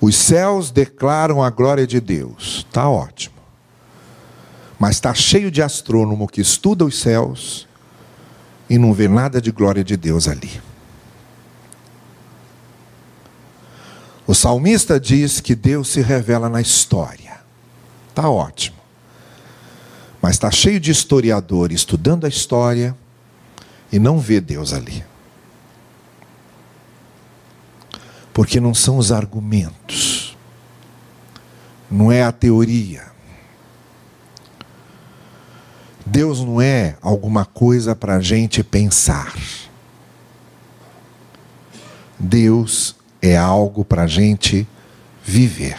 Os 0.00 0.16
céus 0.16 0.70
declaram 0.70 1.42
a 1.42 1.50
glória 1.50 1.86
de 1.86 2.00
Deus. 2.00 2.64
Está 2.68 2.88
ótimo. 2.88 3.29
Mas 4.80 4.96
está 4.96 5.12
cheio 5.12 5.50
de 5.50 5.60
astrônomo 5.60 6.26
que 6.26 6.40
estuda 6.40 6.86
os 6.86 6.98
céus 6.98 7.68
e 8.68 8.78
não 8.78 8.94
vê 8.94 9.08
nada 9.08 9.38
de 9.38 9.52
glória 9.52 9.84
de 9.84 9.94
Deus 9.94 10.26
ali. 10.26 10.58
O 14.26 14.34
salmista 14.34 14.98
diz 14.98 15.38
que 15.38 15.54
Deus 15.54 15.88
se 15.88 16.00
revela 16.00 16.48
na 16.48 16.62
história. 16.62 17.40
Está 18.08 18.30
ótimo. 18.30 18.78
Mas 20.22 20.36
está 20.36 20.50
cheio 20.50 20.80
de 20.80 20.90
historiador 20.90 21.72
estudando 21.72 22.24
a 22.24 22.28
história 22.28 22.96
e 23.92 23.98
não 23.98 24.18
vê 24.18 24.40
Deus 24.40 24.72
ali. 24.72 25.04
Porque 28.32 28.58
não 28.58 28.72
são 28.72 28.96
os 28.96 29.12
argumentos, 29.12 30.38
não 31.90 32.10
é 32.10 32.22
a 32.22 32.32
teoria. 32.32 33.10
Deus 36.10 36.40
não 36.40 36.60
é 36.60 36.96
alguma 37.00 37.44
coisa 37.44 37.94
para 37.94 38.16
a 38.16 38.20
gente 38.20 38.64
pensar. 38.64 39.32
Deus 42.18 42.96
é 43.22 43.36
algo 43.36 43.84
para 43.84 44.02
a 44.02 44.06
gente 44.08 44.66
viver. 45.24 45.78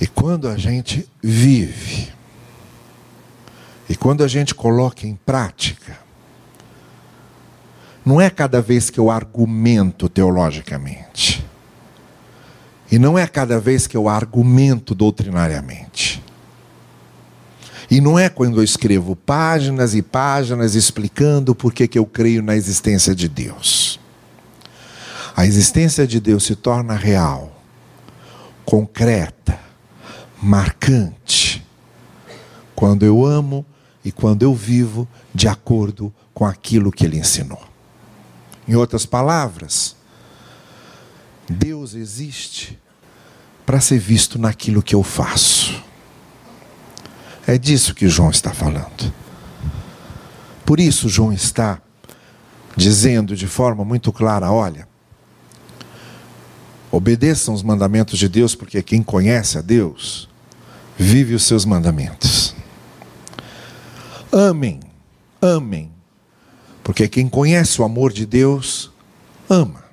E 0.00 0.06
quando 0.08 0.48
a 0.48 0.56
gente 0.58 1.08
vive, 1.22 2.12
e 3.88 3.94
quando 3.94 4.24
a 4.24 4.28
gente 4.28 4.52
coloca 4.52 5.06
em 5.06 5.14
prática, 5.14 5.96
não 8.04 8.20
é 8.20 8.28
cada 8.28 8.60
vez 8.60 8.90
que 8.90 8.98
eu 8.98 9.12
argumento 9.12 10.08
teologicamente, 10.08 11.46
e 12.90 12.98
não 12.98 13.16
é 13.16 13.28
cada 13.28 13.60
vez 13.60 13.86
que 13.86 13.96
eu 13.96 14.08
argumento 14.08 14.92
doutrinariamente. 14.92 16.25
E 17.90 18.00
não 18.00 18.18
é 18.18 18.28
quando 18.28 18.58
eu 18.58 18.64
escrevo 18.64 19.14
páginas 19.14 19.94
e 19.94 20.02
páginas 20.02 20.74
explicando 20.74 21.54
por 21.54 21.72
que, 21.72 21.88
eu 21.94 22.04
creio 22.04 22.42
na 22.42 22.56
existência 22.56 23.14
de 23.14 23.28
Deus. 23.28 24.00
A 25.36 25.46
existência 25.46 26.06
de 26.06 26.18
Deus 26.18 26.44
se 26.44 26.56
torna 26.56 26.94
real, 26.94 27.62
concreta, 28.64 29.58
marcante 30.42 31.64
quando 32.74 33.04
eu 33.04 33.24
amo 33.24 33.64
e 34.04 34.10
quando 34.12 34.42
eu 34.42 34.54
vivo 34.54 35.08
de 35.34 35.48
acordo 35.48 36.12
com 36.34 36.44
aquilo 36.44 36.92
que 36.92 37.04
ele 37.04 37.18
ensinou. 37.18 37.62
Em 38.68 38.74
outras 38.74 39.06
palavras, 39.06 39.96
Deus 41.48 41.94
existe 41.94 42.78
para 43.64 43.80
ser 43.80 43.98
visto 43.98 44.38
naquilo 44.38 44.82
que 44.82 44.94
eu 44.94 45.02
faço. 45.02 45.82
É 47.46 47.56
disso 47.56 47.94
que 47.94 48.08
João 48.08 48.30
está 48.30 48.52
falando. 48.52 49.12
Por 50.64 50.80
isso, 50.80 51.08
João 51.08 51.32
está 51.32 51.80
dizendo 52.76 53.36
de 53.36 53.46
forma 53.46 53.84
muito 53.84 54.12
clara: 54.12 54.50
olha, 54.50 54.88
Obedeçam 56.96 57.52
os 57.52 57.62
mandamentos 57.62 58.18
de 58.18 58.26
Deus, 58.26 58.54
porque 58.54 58.82
quem 58.82 59.02
conhece 59.02 59.58
a 59.58 59.60
Deus 59.60 60.30
vive 60.96 61.34
os 61.34 61.42
seus 61.42 61.66
mandamentos. 61.66 62.54
Amem, 64.32 64.80
amem, 65.38 65.92
porque 66.82 67.06
quem 67.06 67.28
conhece 67.28 67.82
o 67.82 67.84
amor 67.84 68.14
de 68.14 68.24
Deus, 68.24 68.90
ama. 69.46 69.84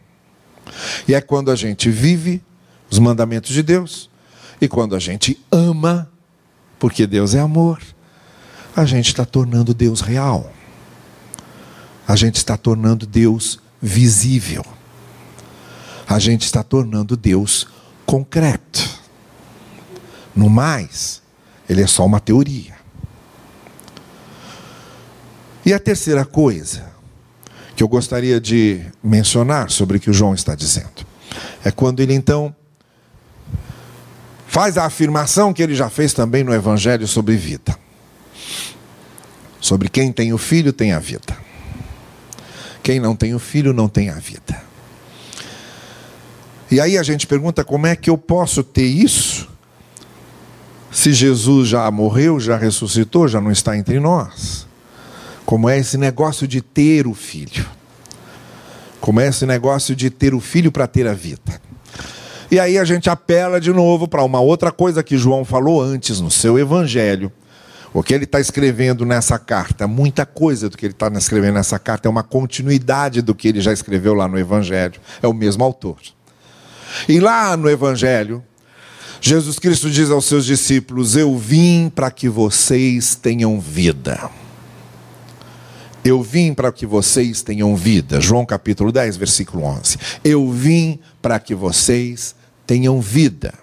E 1.06 1.14
é 1.14 1.20
quando 1.20 1.52
a 1.52 1.58
gente 1.58 1.90
vive 1.90 2.42
os 2.90 3.00
mandamentos 3.00 3.52
de 3.52 3.62
Deus, 3.62 4.10
e 4.62 4.70
quando 4.70 4.96
a 4.96 5.00
gente 5.00 5.38
ama, 5.52 6.10
porque 6.84 7.08
Deus 7.08 7.34
é 7.34 7.40
amor, 7.40 7.82
a 8.76 8.84
gente 8.84 9.08
está 9.08 9.24
tornando 9.24 9.74
Deus 9.74 10.02
real. 10.02 10.52
A 12.06 12.14
gente 12.18 12.36
está 12.36 12.58
tornando 12.58 13.06
Deus 13.08 13.58
visível. 13.82 14.66
A 16.06 16.20
gente 16.20 16.42
está 16.42 16.62
tornando 16.62 17.16
Deus 17.16 17.70
concreto. 18.06 19.00
No 20.36 20.50
mais, 20.50 21.22
ele 21.70 21.82
é 21.82 21.88
só 21.88 22.06
uma 22.06 22.20
teoria. 22.20 22.76
E 25.66 25.72
a 25.72 25.80
terceira 25.80 26.26
coisa 26.26 26.92
que 27.78 27.82
eu 27.82 27.88
gostaria 27.88 28.42
de 28.42 28.82
mencionar 29.02 29.72
sobre 29.72 29.96
o 29.96 30.00
que 30.02 30.10
o 30.10 30.14
João 30.14 30.34
está 30.34 30.54
dizendo 30.54 31.08
é 31.64 31.72
quando 31.72 32.02
ele 32.02 32.14
então 32.14 32.54
faz 34.54 34.78
a 34.78 34.86
afirmação 34.86 35.52
que 35.52 35.64
ele 35.64 35.74
já 35.74 35.90
fez 35.90 36.14
também 36.14 36.44
no 36.44 36.54
Evangelho 36.54 37.08
sobre 37.08 37.36
vida. 37.36 37.76
Sobre 39.60 39.90
quem 39.90 40.12
tem 40.12 40.32
o 40.32 40.38
filho 40.38 40.72
tem 40.72 40.92
a 40.92 41.00
vida. 41.00 41.36
Quem 42.84 43.00
não 43.00 43.16
tem 43.16 43.34
o 43.34 43.40
filho 43.40 43.74
não 43.74 43.90
tem 43.90 44.12
a 44.12 44.20
vida. 44.20 44.62
E 46.70 46.80
aí 46.80 47.00
a 47.00 47.02
gente 47.02 47.26
pergunta 47.26 47.64
como 47.64 47.88
é 47.88 47.96
que 47.96 48.12
eu 48.12 48.18
posso 48.18 48.64
ter 48.64 48.86
isso 48.86 49.50
se 50.92 51.12
Jesus 51.14 51.68
já 51.70 51.90
morreu, 51.90 52.40
já 52.40 52.56
ressuscitou, 52.56 53.28
já 53.28 53.42
não 53.42 53.50
está 53.50 53.76
entre 53.76 54.00
nós? 54.00 54.68
Como 55.48 55.68
é 55.68 55.80
esse 55.80 55.98
negócio 55.98 56.48
de 56.48 56.62
ter 56.62 57.08
o 57.08 57.16
filho? 57.16 57.66
Como 59.02 59.20
é 59.20 59.30
esse 59.30 59.48
negócio 59.48 59.96
de 59.96 60.12
ter 60.12 60.36
o 60.36 60.40
filho 60.40 60.72
para 60.72 60.86
ter 60.86 61.08
a 61.08 61.14
vida? 61.16 61.60
E 62.54 62.60
aí 62.60 62.78
a 62.78 62.86
gente 62.86 63.10
apela 63.10 63.60
de 63.60 63.74
novo 63.74 64.08
para 64.08 64.24
uma 64.24 64.40
outra 64.40 64.72
coisa 64.72 65.02
que 65.02 65.18
João 65.18 65.44
falou 65.44 65.82
antes 65.82 66.22
no 66.22 66.30
seu 66.30 66.60
evangelho, 66.60 67.32
o 67.92 68.04
que 68.04 68.14
ele 68.14 68.26
está 68.26 68.40
escrevendo 68.40 69.08
nessa 69.08 69.40
carta, 69.40 69.88
muita 69.88 70.24
coisa 70.24 70.70
do 70.70 70.78
que 70.78 70.86
ele 70.86 70.94
está 70.94 71.08
escrevendo 71.18 71.56
nessa 71.56 71.80
carta 71.80 72.08
é 72.08 72.12
uma 72.12 72.22
continuidade 72.22 73.24
do 73.24 73.34
que 73.34 73.48
ele 73.48 73.60
já 73.60 73.74
escreveu 73.74 74.14
lá 74.14 74.28
no 74.28 74.38
Evangelho. 74.38 75.02
É 75.20 75.28
o 75.28 75.34
mesmo 75.34 75.64
autor. 75.64 75.98
E 77.10 77.20
lá 77.20 77.58
no 77.58 77.68
Evangelho, 77.68 78.44
Jesus 79.20 79.58
Cristo 79.58 79.90
diz 79.90 80.12
aos 80.12 80.26
seus 80.26 80.46
discípulos: 80.46 81.16
Eu 81.16 81.36
vim 81.36 81.90
para 81.90 82.12
que 82.12 82.30
vocês 82.30 83.16
tenham 83.16 83.60
vida. 83.60 84.30
Eu 86.06 86.22
vim 86.22 86.54
para 86.54 86.72
que 86.72 86.86
vocês 86.86 87.42
tenham 87.42 87.76
vida. 87.76 88.22
João 88.22 88.46
capítulo 88.46 88.92
10, 88.92 89.18
versículo 89.18 89.64
11. 89.64 89.98
Eu 90.24 90.52
vim 90.52 91.00
para 91.20 91.40
que 91.40 91.56
vocês 91.56 92.36
tenham 92.66 93.00
vida. 93.02 93.54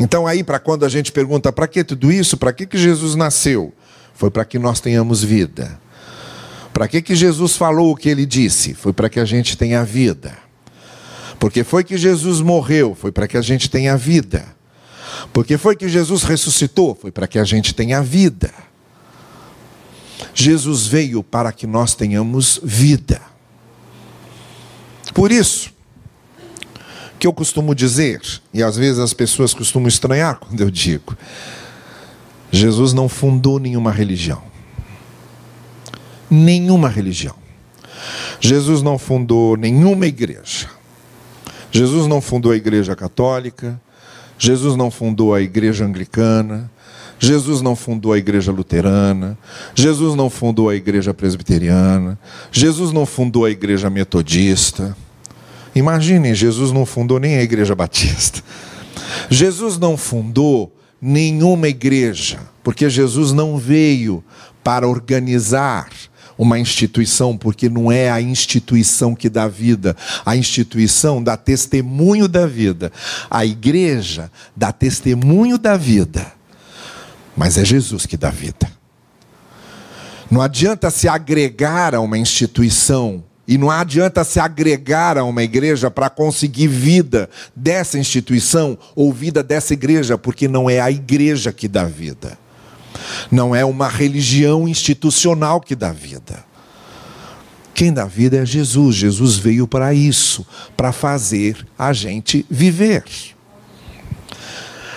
Então, 0.00 0.26
aí, 0.26 0.44
para 0.44 0.58
quando 0.58 0.84
a 0.84 0.88
gente 0.88 1.10
pergunta 1.10 1.52
para 1.52 1.66
que 1.66 1.82
tudo 1.82 2.12
isso, 2.12 2.36
para 2.36 2.52
que, 2.52 2.66
que 2.66 2.78
Jesus 2.78 3.14
nasceu? 3.14 3.72
Foi 4.14 4.30
para 4.30 4.44
que 4.44 4.58
nós 4.58 4.80
tenhamos 4.80 5.22
vida. 5.22 5.80
Para 6.72 6.86
que, 6.86 7.02
que 7.02 7.16
Jesus 7.16 7.56
falou 7.56 7.92
o 7.92 7.96
que 7.96 8.08
ele 8.08 8.24
disse? 8.24 8.74
Foi 8.74 8.92
para 8.92 9.08
que 9.08 9.18
a 9.18 9.24
gente 9.24 9.56
tenha 9.56 9.84
vida. 9.84 10.36
Porque 11.38 11.64
foi 11.64 11.82
que 11.82 11.96
Jesus 11.96 12.40
morreu? 12.40 12.94
Foi 12.94 13.10
para 13.10 13.26
que 13.26 13.36
a 13.36 13.42
gente 13.42 13.68
tenha 13.68 13.96
vida. 13.96 14.44
Porque 15.32 15.58
foi 15.58 15.74
que 15.74 15.88
Jesus 15.88 16.22
ressuscitou? 16.22 16.94
Foi 16.94 17.10
para 17.10 17.26
que 17.26 17.38
a 17.38 17.44
gente 17.44 17.74
tenha 17.74 18.00
vida. 18.02 18.52
Jesus 20.34 20.86
veio 20.86 21.22
para 21.22 21.52
que 21.52 21.66
nós 21.66 21.94
tenhamos 21.94 22.60
vida. 22.62 23.20
Por 25.14 25.32
isso, 25.32 25.72
que 27.18 27.26
eu 27.26 27.32
costumo 27.32 27.74
dizer, 27.74 28.20
e 28.54 28.62
às 28.62 28.76
vezes 28.76 28.98
as 28.98 29.12
pessoas 29.12 29.52
costumam 29.52 29.88
estranhar 29.88 30.38
quando 30.38 30.60
eu 30.60 30.70
digo: 30.70 31.16
Jesus 32.50 32.92
não 32.92 33.08
fundou 33.08 33.58
nenhuma 33.58 33.90
religião. 33.90 34.42
Nenhuma 36.30 36.88
religião. 36.88 37.34
Jesus 38.40 38.82
não 38.82 38.98
fundou 38.98 39.56
nenhuma 39.56 40.06
igreja. 40.06 40.68
Jesus 41.70 42.06
não 42.06 42.20
fundou 42.20 42.52
a 42.52 42.56
igreja 42.56 42.94
católica. 42.94 43.80
Jesus 44.38 44.76
não 44.76 44.90
fundou 44.90 45.34
a 45.34 45.40
igreja 45.40 45.84
anglicana. 45.84 46.70
Jesus 47.18 47.60
não 47.60 47.74
fundou 47.74 48.12
a 48.12 48.18
igreja 48.18 48.52
luterana, 48.52 49.36
Jesus 49.74 50.14
não 50.14 50.30
fundou 50.30 50.68
a 50.68 50.74
igreja 50.76 51.12
presbiteriana, 51.12 52.16
Jesus 52.52 52.92
não 52.92 53.04
fundou 53.04 53.44
a 53.44 53.50
igreja 53.50 53.90
metodista. 53.90 54.96
Imaginem, 55.74 56.34
Jesus 56.34 56.72
não 56.72 56.84
fundou 56.84 57.18
nem 57.18 57.36
a 57.36 57.42
igreja 57.42 57.74
batista. 57.74 58.42
Jesus 59.30 59.78
não 59.78 59.96
fundou 59.96 60.74
nenhuma 61.00 61.68
igreja, 61.68 62.40
porque 62.62 62.90
Jesus 62.90 63.32
não 63.32 63.56
veio 63.56 64.22
para 64.62 64.86
organizar 64.86 65.88
uma 66.36 66.58
instituição, 66.58 67.36
porque 67.36 67.68
não 67.68 67.90
é 67.90 68.10
a 68.10 68.20
instituição 68.20 69.14
que 69.14 69.28
dá 69.28 69.48
vida, 69.48 69.96
a 70.24 70.36
instituição 70.36 71.22
dá 71.22 71.36
testemunho 71.36 72.28
da 72.28 72.46
vida, 72.46 72.92
a 73.28 73.44
igreja 73.44 74.30
dá 74.56 74.70
testemunho 74.70 75.58
da 75.58 75.76
vida, 75.76 76.32
mas 77.36 77.58
é 77.58 77.64
Jesus 77.64 78.06
que 78.06 78.16
dá 78.16 78.30
vida. 78.30 78.70
Não 80.30 80.40
adianta 80.42 80.90
se 80.90 81.08
agregar 81.08 81.94
a 81.94 82.00
uma 82.00 82.18
instituição 82.18 83.24
e 83.48 83.56
não 83.56 83.70
adianta 83.70 84.22
se 84.24 84.38
agregar 84.38 85.16
a 85.16 85.24
uma 85.24 85.42
igreja 85.42 85.90
para 85.90 86.10
conseguir 86.10 86.68
vida 86.68 87.30
dessa 87.56 87.98
instituição 87.98 88.76
ou 88.94 89.10
vida 89.10 89.42
dessa 89.42 89.72
igreja, 89.72 90.18
porque 90.18 90.46
não 90.46 90.68
é 90.68 90.78
a 90.80 90.90
igreja 90.90 91.50
que 91.50 91.66
dá 91.66 91.84
vida. 91.84 92.38
Não 93.30 93.56
é 93.56 93.64
uma 93.64 93.88
religião 93.88 94.68
institucional 94.68 95.62
que 95.62 95.74
dá 95.74 95.90
vida. 95.90 96.44
Quem 97.72 97.90
dá 97.90 98.04
vida 98.04 98.36
é 98.36 98.44
Jesus. 98.44 98.96
Jesus 98.96 99.36
veio 99.36 99.66
para 99.66 99.94
isso, 99.94 100.46
para 100.76 100.92
fazer 100.92 101.66
a 101.78 101.94
gente 101.94 102.44
viver. 102.50 103.02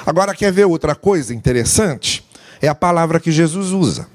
Agora, 0.05 0.35
quer 0.35 0.51
ver 0.51 0.65
outra 0.65 0.93
coisa 0.93 1.33
interessante? 1.33 2.21
É 2.61 2.67
a 2.67 2.75
palavra 2.75 3.17
que 3.17 3.31
Jesus 3.31 3.71
usa. 3.71 4.07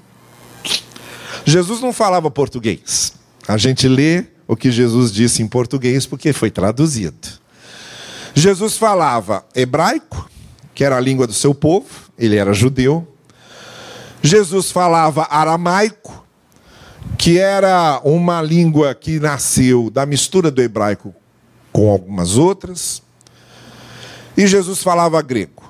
Jesus 1.43 1.81
não 1.81 1.91
falava 1.91 2.29
português. 2.29 3.06
A 3.47 3.55
gente 3.55 3.87
lê 3.87 4.25
o 4.47 4.55
que 4.55 4.69
Jesus 4.71 5.11
disse 5.11 5.41
em 5.41 5.47
português 5.47 6.05
porque 6.05 6.33
foi 6.33 6.51
traduzido. 6.51 7.27
Jesus 8.35 8.77
falava 8.77 9.45
hebraico, 9.55 10.29
que 10.75 10.83
era 10.83 10.97
a 10.97 10.99
língua 10.99 11.25
do 11.25 11.33
seu 11.33 11.55
povo, 11.55 11.87
ele 12.19 12.35
era 12.35 12.53
judeu. 12.53 13.07
Jesus 14.21 14.69
falava 14.69 15.27
aramaico, 15.29 16.25
que 17.17 17.39
era 17.39 18.01
uma 18.03 18.41
língua 18.41 18.93
que 18.93 19.19
nasceu 19.19 19.89
da 19.89 20.05
mistura 20.05 20.51
do 20.51 20.61
hebraico 20.61 21.15
com 21.71 21.89
algumas 21.89 22.37
outras. 22.37 23.01
E 24.35 24.45
Jesus 24.45 24.83
falava 24.83 25.21
grego, 25.21 25.63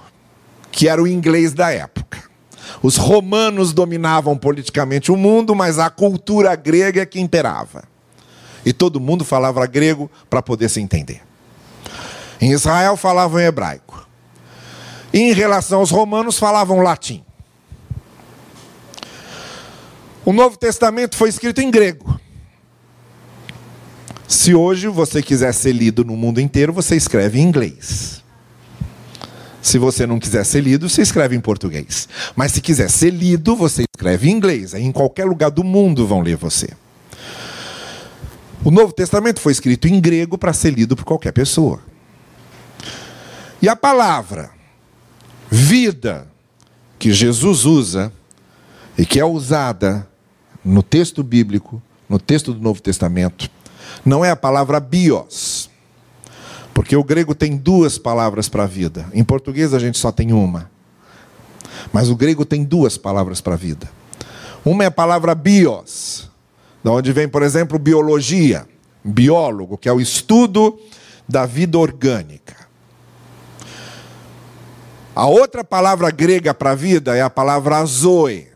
que 0.72 0.88
era 0.90 1.02
o 1.02 1.08
inglês 1.08 1.54
da 1.54 1.72
época. 1.72 2.27
Os 2.82 2.98
romanos 2.98 3.74
dominavam 3.74 4.38
politicamente 4.38 5.12
o 5.12 5.18
mundo, 5.18 5.56
mas 5.56 5.80
a 5.80 5.90
cultura 5.90 6.56
grega 6.56 7.02
é 7.02 7.06
que 7.06 7.20
imperava. 7.20 7.84
E 8.66 8.74
todo 8.74 9.00
mundo 9.00 9.24
falava 9.24 9.66
grego 9.66 10.10
para 10.30 10.42
poder 10.42 10.70
se 10.70 10.82
entender. 10.82 11.22
Em 12.40 12.52
Israel 12.52 12.98
falavam 12.98 13.40
hebraico. 13.40 14.08
E 15.14 15.20
em 15.20 15.34
relação 15.34 15.80
aos 15.80 15.90
romanos 15.90 16.38
falavam 16.38 16.82
latim. 16.82 17.24
O 20.26 20.34
Novo 20.34 20.58
Testamento 20.58 21.16
foi 21.16 21.30
escrito 21.30 21.62
em 21.62 21.72
grego. 21.72 22.20
Se 24.28 24.54
hoje 24.54 24.90
você 24.90 25.24
quiser 25.24 25.54
ser 25.54 25.72
lido 25.72 26.04
no 26.04 26.18
mundo 26.18 26.42
inteiro, 26.42 26.74
você 26.74 26.98
escreve 26.98 27.40
em 27.40 27.44
inglês. 27.44 28.22
Se 29.68 29.78
você 29.78 30.08
não 30.08 30.18
quiser 30.18 30.46
ser 30.46 30.62
lido, 30.62 30.88
você 30.88 31.02
escreve 31.02 31.36
em 31.36 31.42
português. 31.42 32.08
Mas 32.38 32.54
se 32.54 32.62
quiser 32.62 32.90
ser 32.90 33.10
lido, 33.10 33.54
você 33.54 33.84
escreve 33.84 34.30
em 34.30 34.32
inglês. 34.32 34.74
Aí 34.74 34.82
em 34.82 34.94
qualquer 34.94 35.26
lugar 35.26 35.52
do 35.52 35.62
mundo 35.62 36.08
vão 36.08 36.22
ler 36.22 36.38
você. 36.38 36.70
O 38.64 38.72
Novo 38.72 38.94
Testamento 38.94 39.42
foi 39.42 39.52
escrito 39.52 39.86
em 39.86 40.00
grego 40.00 40.38
para 40.38 40.54
ser 40.54 40.72
lido 40.74 40.96
por 40.96 41.04
qualquer 41.04 41.34
pessoa. 41.34 41.82
E 43.62 43.68
a 43.68 43.76
palavra 43.76 44.52
vida 45.52 46.30
que 46.98 47.12
Jesus 47.12 47.66
usa 47.66 48.10
e 48.98 49.06
que 49.06 49.20
é 49.20 49.26
usada 49.26 50.08
no 50.64 50.82
texto 50.82 51.22
bíblico, 51.22 51.82
no 52.08 52.18
texto 52.18 52.54
do 52.54 52.62
Novo 52.62 52.82
Testamento, 52.82 53.52
não 54.06 54.24
é 54.24 54.32
a 54.32 54.36
palavra 54.38 54.80
bios. 54.80 55.57
Porque 56.78 56.96
o 56.96 57.04
grego 57.04 57.34
tem 57.34 57.58
duas 57.58 57.98
palavras 57.98 58.48
para 58.48 58.68
vida. 58.68 59.08
Em 59.12 59.24
português 59.24 59.74
a 59.74 59.80
gente 59.80 59.98
só 59.98 60.12
tem 60.12 60.32
uma. 60.32 60.70
Mas 61.92 62.08
o 62.08 62.16
grego 62.16 62.46
tem 62.46 62.64
duas 62.64 63.00
palavras 63.00 63.42
para 63.42 63.56
vida. 63.56 63.90
Uma 64.64 64.84
é 64.84 64.86
a 64.86 64.92
palavra 64.92 65.34
bios, 65.34 66.30
da 66.84 66.92
onde 66.92 67.12
vem, 67.12 67.28
por 67.28 67.42
exemplo, 67.42 67.80
biologia, 67.80 68.70
biólogo, 69.04 69.76
que 69.76 69.90
é 69.90 69.92
o 69.92 70.00
estudo 70.00 70.80
da 71.28 71.48
vida 71.48 71.80
orgânica. 71.80 72.56
A 75.16 75.26
outra 75.26 75.64
palavra 75.64 76.12
grega 76.12 76.54
para 76.54 76.76
vida 76.76 77.18
é 77.18 77.24
a 77.24 77.30
palavra 77.30 77.84
zoe, 77.86 78.50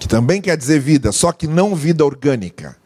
que 0.00 0.08
também 0.08 0.42
quer 0.42 0.56
dizer 0.56 0.80
vida, 0.80 1.12
só 1.12 1.30
que 1.30 1.46
não 1.46 1.76
vida 1.76 2.04
orgânica. 2.04 2.76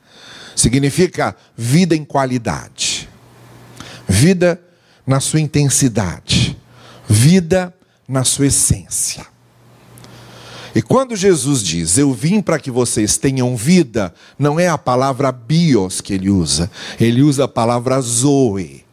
Significa 0.55 1.35
vida 1.57 1.97
em 1.97 2.05
qualidade, 2.05 2.92
vida 4.13 4.61
na 5.07 5.21
sua 5.21 5.41
intensidade, 5.41 6.57
vida 7.09 7.75
na 8.07 8.25
sua 8.25 8.47
essência. 8.47 9.27
E 10.75 10.83
quando 10.83 11.17
Jesus 11.17 11.63
diz, 11.63 11.97
Eu 11.97 12.13
vim 12.13 12.43
para 12.43 12.59
que 12.59 12.71
vocês 12.71 13.17
tenham 13.17 13.57
vida, 13.57 14.15
não 14.39 14.61
é 14.61 14.69
a 14.69 14.77
palavra 14.77 15.33
bios 15.33 16.01
que 16.03 16.13
ele 16.13 16.29
usa, 16.29 16.71
ele 17.01 17.23
usa 17.23 17.45
a 17.45 17.49
palavra 17.49 18.01
zoe. 18.01 18.85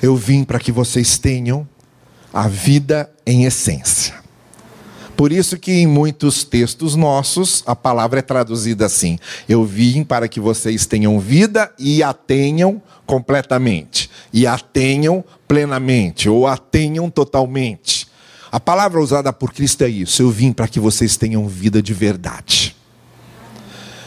Eu 0.00 0.16
vim 0.16 0.44
para 0.44 0.60
que 0.60 0.70
vocês 0.70 1.18
tenham 1.18 1.68
a 2.32 2.46
vida 2.46 3.10
em 3.26 3.44
essência. 3.44 4.14
Por 5.18 5.32
isso 5.32 5.58
que 5.58 5.72
em 5.72 5.84
muitos 5.84 6.44
textos 6.44 6.94
nossos 6.94 7.64
a 7.66 7.74
palavra 7.74 8.20
é 8.20 8.22
traduzida 8.22 8.86
assim: 8.86 9.18
Eu 9.48 9.64
vim 9.64 10.04
para 10.04 10.28
que 10.28 10.38
vocês 10.38 10.86
tenham 10.86 11.18
vida 11.18 11.72
e 11.76 12.04
a 12.04 12.12
tenham 12.12 12.80
completamente, 13.04 14.08
e 14.32 14.46
a 14.46 14.56
tenham 14.56 15.24
plenamente, 15.48 16.28
ou 16.28 16.46
a 16.46 16.56
tenham 16.56 17.10
totalmente. 17.10 18.06
A 18.52 18.60
palavra 18.60 19.00
usada 19.00 19.32
por 19.32 19.52
Cristo 19.52 19.82
é 19.82 19.88
isso. 19.88 20.22
Eu 20.22 20.30
vim 20.30 20.52
para 20.52 20.68
que 20.68 20.78
vocês 20.78 21.16
tenham 21.16 21.48
vida 21.48 21.82
de 21.82 21.92
verdade. 21.92 22.76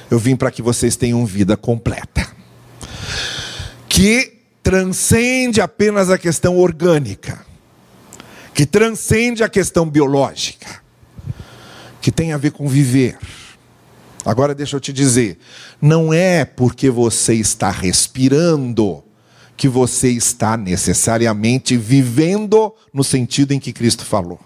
Eu 0.09 0.17
vim 0.17 0.37
para 0.37 0.49
que 0.49 0.61
vocês 0.61 0.95
tenham 0.95 1.25
vida 1.25 1.57
completa. 1.57 2.25
Que 3.89 4.39
transcende 4.63 5.59
apenas 5.59 6.09
a 6.09 6.17
questão 6.17 6.57
orgânica. 6.57 7.45
Que 8.53 8.65
transcende 8.65 9.43
a 9.43 9.49
questão 9.49 9.89
biológica. 9.89 10.80
Que 12.01 12.11
tem 12.11 12.33
a 12.33 12.37
ver 12.37 12.51
com 12.51 12.67
viver. 12.67 13.17
Agora 14.25 14.53
deixa 14.53 14.75
eu 14.75 14.79
te 14.79 14.93
dizer, 14.93 15.39
não 15.81 16.13
é 16.13 16.45
porque 16.45 16.89
você 16.89 17.33
está 17.35 17.71
respirando 17.71 19.03
que 19.57 19.67
você 19.67 20.09
está 20.09 20.57
necessariamente 20.57 21.77
vivendo 21.77 22.73
no 22.93 23.03
sentido 23.03 23.51
em 23.51 23.59
que 23.59 23.73
Cristo 23.73 24.05
falou. 24.05 24.39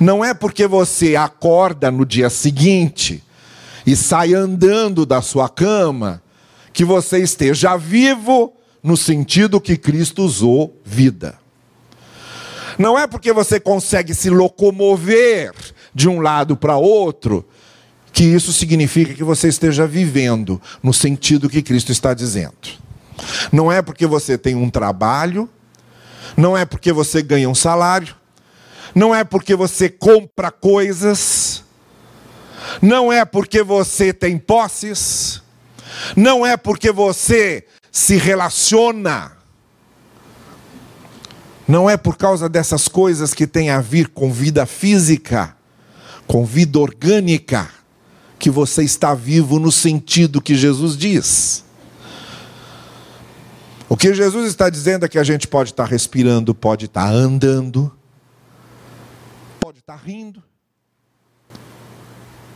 Não 0.00 0.24
é 0.24 0.34
porque 0.34 0.66
você 0.66 1.16
acorda 1.16 1.90
no 1.90 2.04
dia 2.04 2.28
seguinte 2.28 3.22
e 3.86 3.96
sai 3.96 4.34
andando 4.34 5.04
da 5.06 5.22
sua 5.22 5.48
cama 5.48 6.22
que 6.72 6.84
você 6.84 7.18
esteja 7.18 7.76
vivo 7.76 8.54
no 8.82 8.96
sentido 8.96 9.60
que 9.60 9.76
Cristo 9.76 10.22
usou 10.24 10.74
vida. 10.84 11.38
Não 12.78 12.98
é 12.98 13.06
porque 13.06 13.32
você 13.32 13.60
consegue 13.60 14.14
se 14.14 14.30
locomover 14.30 15.52
de 15.94 16.08
um 16.08 16.20
lado 16.20 16.56
para 16.56 16.76
outro 16.76 17.46
que 18.12 18.24
isso 18.24 18.52
significa 18.52 19.14
que 19.14 19.24
você 19.24 19.48
esteja 19.48 19.86
vivendo 19.86 20.60
no 20.82 20.92
sentido 20.92 21.48
que 21.48 21.62
Cristo 21.62 21.92
está 21.92 22.12
dizendo. 22.12 22.52
Não 23.50 23.72
é 23.72 23.80
porque 23.80 24.06
você 24.06 24.36
tem 24.36 24.54
um 24.54 24.68
trabalho, 24.68 25.48
não 26.36 26.56
é 26.56 26.64
porque 26.64 26.92
você 26.92 27.22
ganha 27.22 27.48
um 27.48 27.54
salário, 27.54 28.14
não 28.94 29.14
é 29.14 29.24
porque 29.24 29.54
você 29.54 29.88
compra 29.88 30.50
coisas, 30.50 31.64
não 32.82 33.12
é 33.12 33.24
porque 33.24 33.62
você 33.62 34.12
tem 34.12 34.36
posses, 34.36 35.42
não 36.14 36.44
é 36.44 36.56
porque 36.56 36.92
você 36.92 37.64
se 37.90 38.16
relaciona. 38.16 39.32
Não 41.66 41.88
é 41.88 41.96
por 41.96 42.16
causa 42.16 42.48
dessas 42.48 42.88
coisas 42.88 43.32
que 43.32 43.46
tem 43.46 43.70
a 43.70 43.80
ver 43.80 44.08
com 44.08 44.32
vida 44.32 44.66
física, 44.66 45.56
com 46.32 46.46
vida 46.46 46.78
orgânica, 46.78 47.68
que 48.38 48.48
você 48.48 48.82
está 48.82 49.12
vivo 49.12 49.58
no 49.58 49.70
sentido 49.70 50.40
que 50.40 50.54
Jesus 50.54 50.96
diz. 50.96 51.62
O 53.86 53.98
que 53.98 54.14
Jesus 54.14 54.48
está 54.48 54.70
dizendo 54.70 55.04
é 55.04 55.10
que 55.10 55.18
a 55.18 55.24
gente 55.24 55.46
pode 55.46 55.72
estar 55.72 55.84
respirando, 55.84 56.54
pode 56.54 56.86
estar 56.86 57.06
andando, 57.06 57.94
pode 59.60 59.80
estar 59.80 59.96
rindo, 59.96 60.42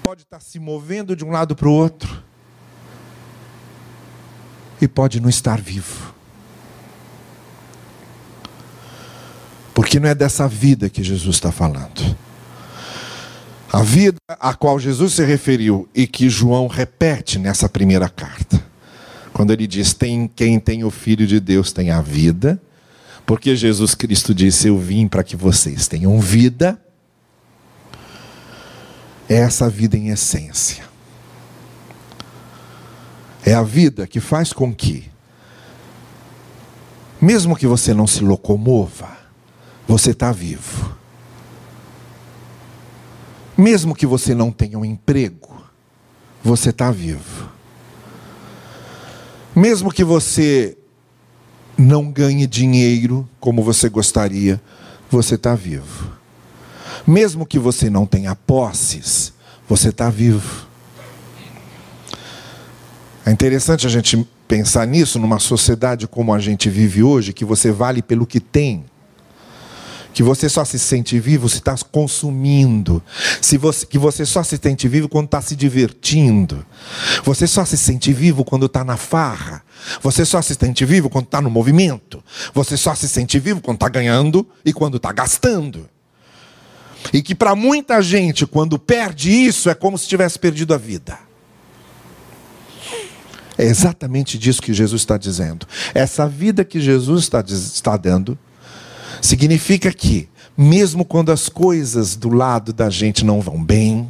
pode 0.03 0.23
estar 0.23 0.41
se 0.41 0.59
movendo 0.59 1.15
de 1.15 1.23
um 1.23 1.31
lado 1.31 1.55
para 1.55 1.69
o 1.69 1.73
outro, 1.73 2.25
e 4.81 4.89
pode 4.89 5.21
não 5.21 5.29
estar 5.29 5.61
vivo. 5.61 6.15
Porque 9.75 10.01
não 10.01 10.09
é 10.09 10.15
dessa 10.15 10.49
vida 10.49 10.89
que 10.89 11.03
Jesus 11.03 11.37
está 11.37 11.53
falando. 11.53 12.25
A 13.77 13.83
vida 13.83 14.17
a 14.27 14.55
qual 14.55 14.81
Jesus 14.81 15.13
se 15.13 15.23
referiu 15.23 15.87
e 15.95 16.07
que 16.07 16.31
João 16.31 16.67
repete 16.67 17.39
nessa 17.39 17.69
primeira 17.69 18.09
carta 18.09 18.65
quando 19.35 19.53
ele 19.53 19.67
diz: 19.67 19.93
tem, 19.93 20.27
Quem 20.35 20.59
tem 20.59 20.83
o 20.83 20.91
Filho 20.91 21.27
de 21.27 21.39
Deus 21.39 21.75
tem 21.75 21.91
a 21.91 22.01
vida, 22.01 22.59
porque 23.27 23.55
Jesus 23.55 23.95
Cristo 23.95 24.35
disse: 24.35 24.69
Eu 24.69 24.79
vim 24.79 25.07
para 25.07 25.23
que 25.23 25.37
vocês 25.37 25.87
tenham 25.87 26.19
vida. 26.19 26.81
É 29.29 29.35
essa 29.35 29.69
vida 29.69 29.95
em 29.95 30.09
essência. 30.09 30.83
É 33.45 33.53
a 33.53 33.63
vida 33.63 34.07
que 34.07 34.21
faz 34.21 34.55
com 34.55 34.75
que, 34.75 35.05
mesmo 37.21 37.55
que 37.55 37.67
você 37.67 37.93
não 37.93 38.07
se 38.07 38.25
locomova, 38.25 39.19
você 39.87 40.13
está 40.13 40.33
vivo. 40.33 40.97
Mesmo 43.57 43.95
que 43.95 44.07
você 44.07 44.35
não 44.35 44.51
tenha 44.51 44.79
um 44.79 44.85
emprego, 44.85 45.57
você 46.43 46.71
está 46.71 46.91
vivo. 46.91 47.49
Mesmo 49.55 49.91
que 49.91 50.05
você 50.05 50.77
não 51.79 52.11
ganhe 52.11 52.47
dinheiro 52.47 53.29
como 53.41 53.63
você 53.63 53.89
gostaria, 53.89 54.61
você 55.11 55.37
está 55.37 55.55
vivo. 55.55 56.13
Mesmo 57.07 57.47
que 57.47 57.59
você 57.59 57.89
não 57.89 58.05
tenha 58.05 58.35
posses, 58.35 59.33
você 59.69 59.89
está 59.89 60.11
vivo. 60.11 60.67
É 63.25 63.31
interessante 63.31 63.87
a 63.87 63.91
gente 63.91 64.27
pensar 64.47 64.87
nisso 64.87 65.19
numa 65.19 65.39
sociedade 65.39 66.07
como 66.07 66.33
a 66.33 66.39
gente 66.39 66.69
vive 66.69 67.03
hoje, 67.03 67.33
que 67.33 67.45
você 67.45 67.73
vale 67.73 68.03
pelo 68.03 68.27
que 68.27 68.39
tem 68.39 68.85
que 70.17 70.23
você 70.23 70.49
só 70.49 70.65
se 70.65 70.79
sente 70.79 71.21
vivo 71.21 71.47
se 71.47 71.59
está 71.59 71.77
consumindo, 71.93 73.03
se 73.39 73.59
você, 73.59 73.85
que 73.85 73.99
você 73.99 74.25
só 74.25 74.43
se 74.43 74.57
sente 74.57 74.89
vivo 74.89 75.11
quando 75.11 75.27
está 75.27 75.43
se 75.43 75.55
divertindo, 75.55 76.65
você 77.23 77.47
só 77.47 77.67
se 77.67 77.77
sente 77.77 78.15
vivo 78.15 78.43
quando 78.43 78.65
está 78.65 78.83
na 78.83 78.97
farra, 78.97 79.63
você 80.01 80.25
só 80.25 80.41
se 80.41 80.55
sente 80.55 80.87
vivo 80.87 81.11
quando 81.11 81.27
está 81.27 81.43
no 81.43 81.51
movimento, 81.51 82.25
você 82.55 82.79
só 82.79 82.95
se 82.95 83.07
sente 83.07 83.39
vivo 83.39 83.61
quando 83.61 83.77
está 83.77 83.91
ganhando 83.91 84.49
e 84.65 84.73
quando 84.73 84.97
está 84.97 85.13
gastando. 85.13 85.87
E 87.13 87.21
que 87.21 87.35
para 87.35 87.55
muita 87.55 88.01
gente, 88.01 88.47
quando 88.47 88.79
perde 88.79 89.31
isso, 89.31 89.69
é 89.69 89.75
como 89.75 89.99
se 89.99 90.09
tivesse 90.09 90.39
perdido 90.39 90.73
a 90.73 90.79
vida. 90.79 91.19
É 93.59 93.65
exatamente 93.65 94.39
disso 94.39 94.63
que 94.63 94.73
Jesus 94.73 95.03
está 95.03 95.19
dizendo. 95.19 95.67
Essa 95.93 96.27
vida 96.27 96.65
que 96.65 96.81
Jesus 96.81 97.25
está, 97.25 97.45
está 97.47 97.99
dando 97.99 98.39
Significa 99.21 99.93
que, 99.93 100.29
mesmo 100.57 101.05
quando 101.05 101.33
as 101.33 101.49
coisas 101.49 102.17
do 102.17 102.29
lado 102.29 102.73
da 102.73 102.91
gente 102.91 103.25
não 103.25 103.41
vão 103.41 103.63
bem, 103.63 104.09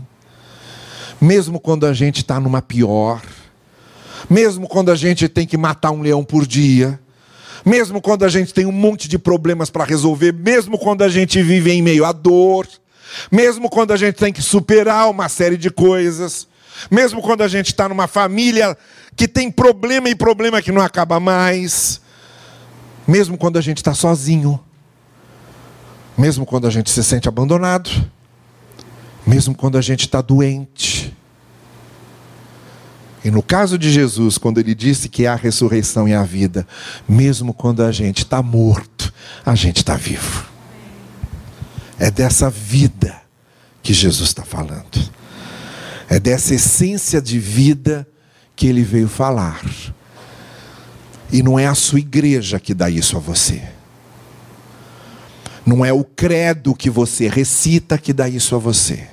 mesmo 1.21 1.59
quando 1.59 1.87
a 1.87 1.93
gente 1.93 2.19
está 2.19 2.39
numa 2.39 2.61
pior, 2.61 3.23
mesmo 4.29 4.69
quando 4.69 4.91
a 4.91 4.97
gente 4.97 5.29
tem 5.29 5.47
que 5.47 5.57
matar 5.57 5.91
um 5.91 6.03
leão 6.03 6.25
por 6.25 6.47
dia, 6.47 6.99
mesmo 7.65 8.01
quando 8.01 8.25
a 8.25 8.29
gente 8.29 8.53
tem 8.55 8.67
um 8.67 8.73
monte 8.73 9.09
de 9.09 9.19
problemas 9.19 9.71
para 9.71 9.85
resolver, 9.85 10.33
mesmo 10.33 10.79
quando 10.79 11.03
a 11.03 11.09
gente 11.09 11.43
vive 11.43 11.73
em 11.73 11.83
meio 11.83 12.05
à 12.05 12.13
dor, 12.13 12.67
mesmo 13.31 13.69
quando 13.69 13.93
a 13.93 13.97
gente 13.97 14.17
tem 14.17 14.33
que 14.33 14.43
superar 14.43 15.11
uma 15.11 15.29
série 15.29 15.57
de 15.57 15.71
coisas, 15.71 16.47
mesmo 16.91 17.23
quando 17.23 17.43
a 17.43 17.49
gente 17.49 17.69
está 17.69 17.89
numa 17.89 18.07
família 18.07 18.77
que 19.17 19.27
tem 19.27 19.51
problema 19.51 20.09
e 20.09 20.15
problema 20.15 20.61
que 20.61 20.71
não 20.71 20.83
acaba 20.83 21.19
mais, 21.19 22.01
mesmo 23.07 23.39
quando 23.39 23.57
a 23.57 23.61
gente 23.61 23.79
está 23.79 23.95
sozinho, 23.95 24.61
mesmo 26.17 26.47
quando 26.47 26.67
a 26.67 26.71
gente 26.71 26.91
se 26.91 27.03
sente 27.05 27.29
abandonado, 27.29 27.91
mesmo 29.27 29.55
quando 29.55 29.77
a 29.77 29.81
gente 29.81 30.01
está 30.01 30.21
doente. 30.21 31.15
E 33.25 33.31
no 33.31 33.43
caso 33.43 33.77
de 33.77 33.91
Jesus, 33.91 34.39
quando 34.39 34.59
ele 34.59 34.75
disse 34.75 35.09
que 35.09 35.27
há 35.27 35.33
a 35.33 35.37
ressurreição 35.37 36.09
e 36.09 36.15
a 36.15 36.23
vida, 36.23 36.67
mesmo 37.09 37.53
quando 37.53 37.83
a 37.83 37.91
gente 37.91 38.19
está 38.19 38.41
morto, 38.41 39.13
a 39.45 39.55
gente 39.55 39.79
está 39.79 39.97
vivo. 39.97 40.47
É 41.99 42.11
dessa 42.11 42.49
vida 42.49 43.21
que 43.83 43.93
Jesus 43.93 44.29
está 44.29 44.45
falando. 44.45 45.11
É 46.09 46.21
dessa 46.21 46.55
essência 46.55 47.21
de 47.21 47.39
vida 47.39 48.07
que 48.55 48.69
ele 48.69 48.83
veio 48.83 49.09
falar. 49.09 49.61
E 51.33 51.43
não 51.43 51.59
é 51.59 51.67
a 51.67 51.75
sua 51.75 51.99
igreja 51.99 52.61
que 52.61 52.73
dá 52.73 52.89
isso 52.89 53.17
a 53.17 53.21
você. 53.21 53.76
Não 55.67 55.85
é 55.85 55.93
o 55.93 56.05
credo 56.05 56.77
que 56.77 56.89
você 56.89 57.29
recita 57.29 57.99
que 57.99 58.13
dá 58.13 58.29
isso 58.29 58.55
a 58.55 58.59
você. 58.59 59.09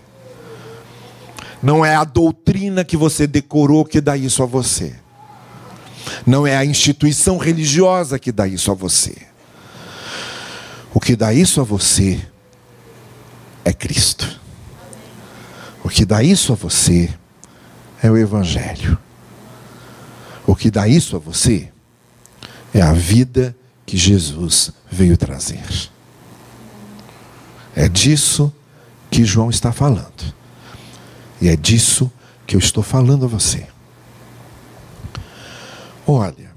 Não 1.63 1.83
é 1.83 1.95
a 1.95 2.03
doutrina 2.03 2.83
que 2.83 2.95
você 2.95 3.25
decorou 3.25 3.83
que 3.83 3.99
dá 3.99 4.15
isso 4.15 4.43
a 4.43 4.45
você. 4.45 4.93
Não 6.27 6.45
é 6.45 6.55
a 6.55 6.63
instituição 6.63 7.37
religiosa 7.37 8.19
que 8.19 8.31
dá 8.31 8.47
isso 8.47 8.69
a 8.69 8.75
você. 8.75 9.15
O 10.93 10.99
que 10.99 11.15
dá 11.15 11.33
isso 11.33 11.59
a 11.59 11.63
você 11.63 12.21
é 13.65 13.73
Cristo. 13.73 14.39
O 15.83 15.89
que 15.89 16.05
dá 16.05 16.21
isso 16.21 16.53
a 16.53 16.55
você 16.55 17.11
é 18.01 18.11
o 18.11 18.17
Evangelho. 18.17 18.97
O 20.45 20.55
que 20.55 20.69
dá 20.69 20.87
isso 20.87 21.15
a 21.15 21.19
você 21.19 21.69
é 22.73 22.81
a 22.81 22.93
vida 22.93 23.55
que 23.85 23.97
Jesus 23.97 24.71
veio 24.91 25.17
trazer. 25.17 25.92
É 27.75 27.89
disso 27.89 28.53
que 29.09 29.25
João 29.25 29.49
está 29.49 29.71
falando. 29.71 30.33
E 31.41 31.49
é 31.49 31.55
disso 31.55 32.11
que 32.45 32.55
eu 32.55 32.59
estou 32.59 32.83
falando 32.83 33.25
a 33.25 33.27
você. 33.27 33.65
Olha, 36.05 36.51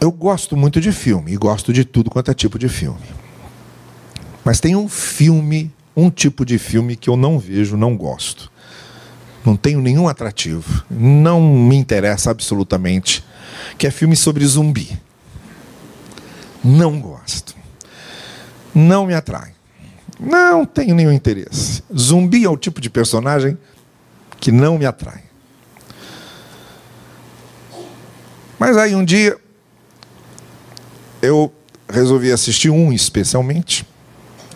eu 0.00 0.10
gosto 0.10 0.56
muito 0.56 0.80
de 0.80 0.92
filme 0.92 1.32
e 1.32 1.36
gosto 1.36 1.72
de 1.72 1.84
tudo 1.84 2.10
quanto 2.10 2.30
é 2.30 2.34
tipo 2.34 2.58
de 2.58 2.68
filme. 2.68 3.06
Mas 4.44 4.60
tem 4.60 4.76
um 4.76 4.88
filme, 4.88 5.72
um 5.96 6.10
tipo 6.10 6.44
de 6.44 6.58
filme 6.58 6.96
que 6.96 7.08
eu 7.08 7.16
não 7.16 7.38
vejo, 7.38 7.76
não 7.76 7.96
gosto. 7.96 8.50
Não 9.44 9.56
tenho 9.56 9.80
nenhum 9.80 10.08
atrativo. 10.08 10.84
Não 10.90 11.40
me 11.40 11.76
interessa 11.76 12.30
absolutamente. 12.30 13.24
Que 13.76 13.86
é 13.86 13.90
filme 13.90 14.16
sobre 14.16 14.44
zumbi. 14.46 14.98
Não 16.62 16.98
gosto 16.98 17.53
não 18.74 19.06
me 19.06 19.14
atrai. 19.14 19.52
Não 20.18 20.64
tenho 20.64 20.94
nenhum 20.94 21.12
interesse. 21.12 21.82
Zumbi 21.96 22.44
é 22.44 22.48
o 22.48 22.56
tipo 22.56 22.80
de 22.80 22.88
personagem 22.88 23.58
que 24.40 24.50
não 24.52 24.78
me 24.78 24.86
atrai. 24.86 25.22
Mas 28.58 28.76
aí 28.76 28.94
um 28.94 29.04
dia 29.04 29.36
eu 31.20 31.52
resolvi 31.88 32.30
assistir 32.32 32.70
um 32.70 32.92
especialmente, 32.92 33.86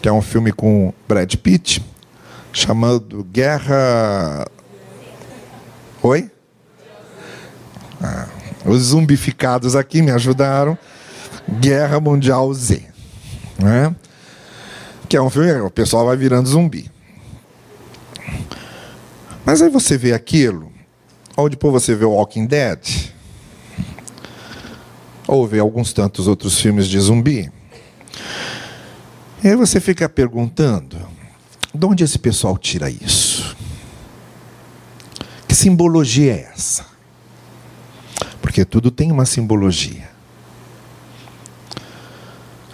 que 0.01 0.09
é 0.09 0.13
um 0.13 0.23
filme 0.23 0.53
com 0.53 0.93
Brad 1.07 1.35
Pitt, 1.37 1.85
chamado 2.53 3.25
Guerra. 3.25 4.47
Oi? 6.03 6.31
Ah, 8.01 8.29
os 8.65 8.83
zumbificados 8.83 9.75
aqui 9.75 10.01
me 10.03 10.11
ajudaram. 10.11 10.79
Guerra 11.61 11.99
Mundial 11.99 12.53
Z. 12.53 12.83
Né? 13.59 13.95
Que 15.09 15.17
é 15.17 15.23
um 15.23 15.31
filme, 15.31 15.53
o 15.61 15.71
pessoal 15.71 16.05
vai 16.05 16.17
virando 16.17 16.49
zumbi. 16.49 16.91
Mas 19.45 19.63
aí 19.63 19.71
você 19.71 19.97
vê 19.97 20.13
aquilo, 20.13 20.71
ou 21.35 21.49
depois 21.49 21.73
você 21.73 21.95
vê 21.95 22.05
o 22.05 22.11
Walking 22.11 22.45
Dead, 22.45 23.11
ou 25.27 25.47
vê 25.47 25.59
alguns 25.59 25.95
tantos 25.95 26.27
outros 26.27 26.61
filmes 26.61 26.87
de 26.87 27.01
zumbi. 27.01 27.51
E 29.43 29.49
aí 29.49 29.57
você 29.57 29.81
fica 29.81 30.07
perguntando: 30.07 30.99
de 31.75 31.87
onde 31.87 32.05
esse 32.05 32.19
pessoal 32.19 32.59
tira 32.59 32.91
isso? 32.91 33.57
Que 35.47 35.55
simbologia 35.55 36.35
é 36.35 36.51
essa? 36.55 36.85
Porque 38.43 38.65
tudo 38.65 38.91
tem 38.91 39.11
uma 39.11 39.25
simbologia. 39.25 40.11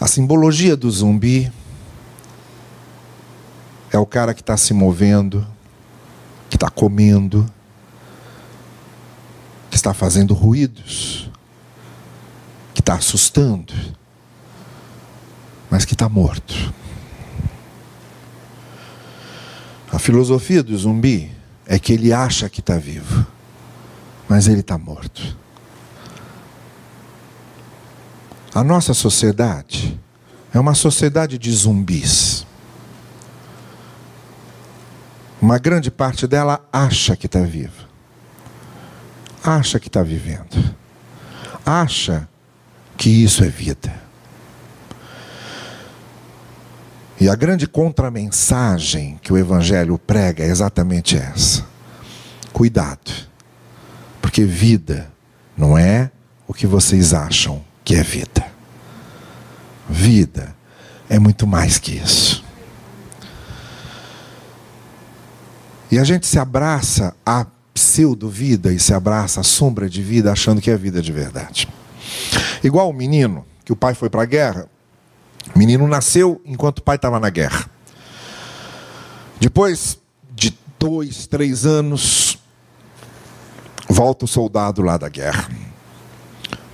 A 0.00 0.08
simbologia 0.08 0.76
do 0.76 0.90
zumbi 0.90 1.52
é 3.94 3.98
o 3.98 4.04
cara 4.04 4.34
que 4.34 4.40
está 4.40 4.56
se 4.56 4.74
movendo, 4.74 5.46
que 6.50 6.56
está 6.56 6.68
comendo, 6.68 7.48
que 9.70 9.76
está 9.76 9.94
fazendo 9.94 10.34
ruídos, 10.34 11.30
que 12.74 12.80
está 12.80 12.94
assustando, 12.94 13.72
mas 15.70 15.84
que 15.84 15.92
está 15.92 16.08
morto. 16.08 16.74
A 19.92 19.98
filosofia 20.00 20.60
do 20.60 20.76
zumbi 20.76 21.30
é 21.64 21.78
que 21.78 21.92
ele 21.92 22.12
acha 22.12 22.48
que 22.48 22.58
está 22.58 22.76
vivo, 22.76 23.24
mas 24.28 24.48
ele 24.48 24.58
está 24.58 24.76
morto. 24.76 25.36
A 28.52 28.64
nossa 28.64 28.92
sociedade 28.92 30.00
é 30.52 30.58
uma 30.58 30.74
sociedade 30.74 31.38
de 31.38 31.52
zumbis. 31.52 32.43
Uma 35.44 35.58
grande 35.58 35.90
parte 35.90 36.26
dela 36.26 36.66
acha 36.72 37.14
que 37.14 37.26
está 37.26 37.42
viva. 37.42 37.84
Acha 39.42 39.78
que 39.78 39.88
está 39.88 40.02
vivendo. 40.02 40.74
Acha 41.66 42.26
que 42.96 43.10
isso 43.10 43.44
é 43.44 43.48
vida. 43.48 43.94
E 47.20 47.28
a 47.28 47.34
grande 47.34 47.66
contramensagem 47.66 49.20
que 49.22 49.34
o 49.34 49.36
Evangelho 49.36 49.98
prega 49.98 50.42
é 50.42 50.46
exatamente 50.46 51.14
essa. 51.18 51.62
Cuidado. 52.50 53.12
Porque 54.22 54.46
vida 54.46 55.12
não 55.54 55.76
é 55.76 56.10
o 56.48 56.54
que 56.54 56.66
vocês 56.66 57.12
acham 57.12 57.62
que 57.84 57.94
é 57.94 58.02
vida. 58.02 58.46
Vida 59.90 60.56
é 61.06 61.18
muito 61.18 61.46
mais 61.46 61.76
que 61.76 61.92
isso. 61.92 62.43
E 65.94 65.98
a 66.00 66.02
gente 66.02 66.26
se 66.26 66.40
abraça 66.40 67.14
à 67.24 67.46
pseudo-vida 67.72 68.72
e 68.72 68.80
se 68.80 68.92
abraça 68.92 69.42
à 69.42 69.44
sombra 69.44 69.88
de 69.88 70.02
vida 70.02 70.32
achando 70.32 70.60
que 70.60 70.68
é 70.68 70.76
vida 70.76 71.00
de 71.00 71.12
verdade. 71.12 71.68
Igual 72.64 72.90
o 72.90 72.92
menino, 72.92 73.46
que 73.64 73.72
o 73.72 73.76
pai 73.76 73.94
foi 73.94 74.10
para 74.10 74.22
a 74.22 74.26
guerra. 74.26 74.68
O 75.54 75.56
menino 75.56 75.86
nasceu 75.86 76.42
enquanto 76.44 76.78
o 76.78 76.82
pai 76.82 76.96
estava 76.96 77.20
na 77.20 77.30
guerra. 77.30 77.70
Depois 79.38 79.96
de 80.34 80.58
dois, 80.80 81.28
três 81.28 81.64
anos, 81.64 82.40
volta 83.88 84.24
o 84.24 84.28
soldado 84.28 84.82
lá 84.82 84.96
da 84.96 85.08
guerra 85.08 85.48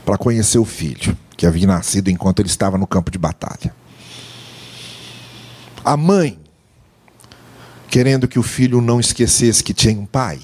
para 0.03 0.17
conhecer 0.17 0.59
o 0.59 0.65
filho, 0.65 1.15
que 1.37 1.45
havia 1.47 1.67
nascido 1.67 2.09
enquanto 2.09 2.41
ele 2.41 2.49
estava 2.49 2.79
no 2.79 2.87
campo 2.87 3.11
de 3.11 3.19
batalha. 3.19 3.75
A 5.85 5.95
mãe 5.95 6.40
querendo 7.91 8.29
que 8.29 8.39
o 8.39 8.43
filho 8.43 8.81
não 8.81 9.01
esquecesse 9.01 9.65
que 9.65 9.75
tinha 9.75 10.01
um 10.01 10.07
pai. 10.07 10.41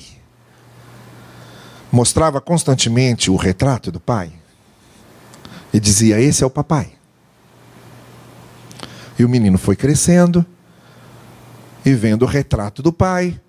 Mostrava 1.93 2.41
constantemente 2.41 3.31
o 3.31 3.37
retrato 3.37 3.93
do 3.93 4.01
pai 4.01 4.33
e 5.73 5.79
dizia: 5.79 6.21
Esse 6.21 6.43
é 6.43 6.47
o 6.47 6.51
papai. 6.51 6.93
E 9.17 9.25
o 9.25 9.29
menino 9.29 9.57
foi 9.57 9.77
crescendo 9.77 10.45
e 11.85 11.95
vendo 11.95 12.23
o 12.23 12.27
retrato 12.27 12.83
do 12.83 12.93
pai 12.93 13.41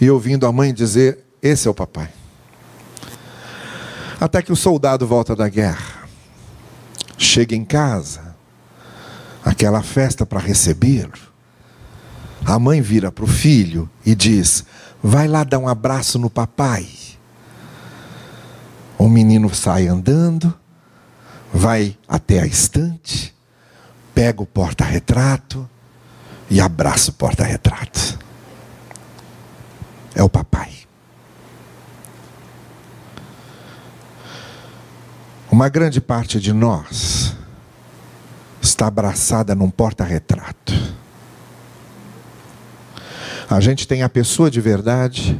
e 0.00 0.10
ouvindo 0.10 0.44
a 0.44 0.52
mãe 0.52 0.74
dizer: 0.74 1.24
Esse 1.40 1.68
é 1.68 1.70
o 1.70 1.74
papai. 1.74 2.10
Até 4.20 4.42
que 4.42 4.52
o 4.52 4.56
soldado 4.56 5.06
volta 5.06 5.34
da 5.34 5.48
guerra, 5.48 6.08
chega 7.16 7.54
em 7.54 7.64
casa, 7.64 8.36
aquela 9.44 9.82
festa 9.82 10.26
para 10.26 10.40
recebê-lo 10.40 11.31
a 12.44 12.58
mãe 12.58 12.80
vira 12.80 13.10
para 13.10 13.24
o 13.24 13.28
filho 13.28 13.88
e 14.04 14.14
diz: 14.14 14.64
Vai 15.02 15.28
lá 15.28 15.44
dar 15.44 15.58
um 15.58 15.68
abraço 15.68 16.18
no 16.18 16.28
papai. 16.28 16.88
O 18.98 19.08
menino 19.08 19.52
sai 19.54 19.88
andando, 19.88 20.54
vai 21.52 21.96
até 22.06 22.40
a 22.40 22.46
estante, 22.46 23.34
pega 24.14 24.42
o 24.42 24.46
porta-retrato 24.46 25.68
e 26.48 26.60
abraça 26.60 27.10
o 27.10 27.14
porta-retrato. 27.14 28.18
É 30.14 30.22
o 30.22 30.28
papai. 30.28 30.70
Uma 35.50 35.68
grande 35.68 36.00
parte 36.00 36.40
de 36.40 36.52
nós 36.52 37.34
está 38.60 38.86
abraçada 38.86 39.54
num 39.54 39.70
porta-retrato 39.70 40.91
a 43.54 43.60
gente 43.60 43.86
tem 43.86 44.02
a 44.02 44.08
pessoa 44.08 44.50
de 44.50 44.60
verdade 44.60 45.38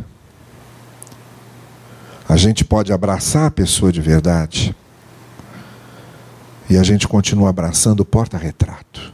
A 2.33 2.37
gente 2.37 2.65
pode 2.65 2.91
abraçar 2.95 3.47
a 3.47 3.51
pessoa 3.51 3.93
de 3.93 4.01
verdade 4.01 4.75
e 6.71 6.79
a 6.79 6.83
gente 6.83 7.07
continua 7.07 7.51
abraçando 7.51 8.01
o 8.01 8.07
porta-retrato. 8.07 9.13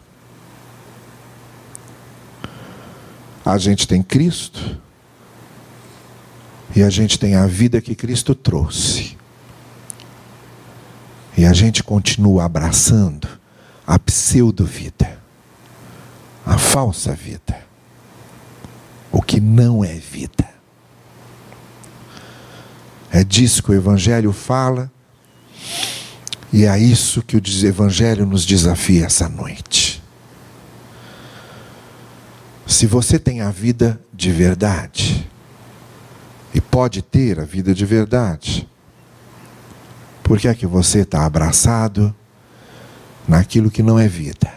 A 3.44 3.58
gente 3.58 3.88
tem 3.88 4.04
Cristo 4.04 4.78
e 6.76 6.80
a 6.80 6.88
gente 6.88 7.18
tem 7.18 7.34
a 7.34 7.44
vida 7.44 7.80
que 7.80 7.96
Cristo 7.96 8.36
trouxe. 8.36 9.18
E 11.36 11.44
a 11.44 11.52
gente 11.52 11.82
continua 11.82 12.44
abraçando 12.44 13.26
a 13.84 13.98
pseudo-vida, 13.98 15.18
a 16.46 16.56
falsa 16.56 17.16
vida, 17.16 17.66
o 19.18 19.20
que 19.20 19.40
não 19.40 19.84
é 19.84 19.94
vida. 19.94 20.48
É 23.10 23.24
disso 23.24 23.60
que 23.64 23.72
o 23.72 23.74
Evangelho 23.74 24.32
fala, 24.32 24.88
e 26.52 26.64
é 26.64 26.78
isso 26.78 27.20
que 27.20 27.36
o 27.36 27.42
Evangelho 27.66 28.24
nos 28.24 28.46
desafia 28.46 29.06
essa 29.06 29.28
noite. 29.28 30.00
Se 32.64 32.86
você 32.86 33.18
tem 33.18 33.40
a 33.40 33.50
vida 33.50 34.00
de 34.14 34.30
verdade, 34.30 35.28
e 36.54 36.60
pode 36.60 37.02
ter 37.02 37.40
a 37.40 37.44
vida 37.44 37.74
de 37.74 37.84
verdade, 37.84 38.68
por 40.22 40.38
que 40.38 40.46
é 40.46 40.54
que 40.54 40.66
você 40.66 41.00
está 41.00 41.26
abraçado 41.26 42.14
naquilo 43.26 43.68
que 43.68 43.82
não 43.82 43.98
é 43.98 44.06
vida? 44.06 44.52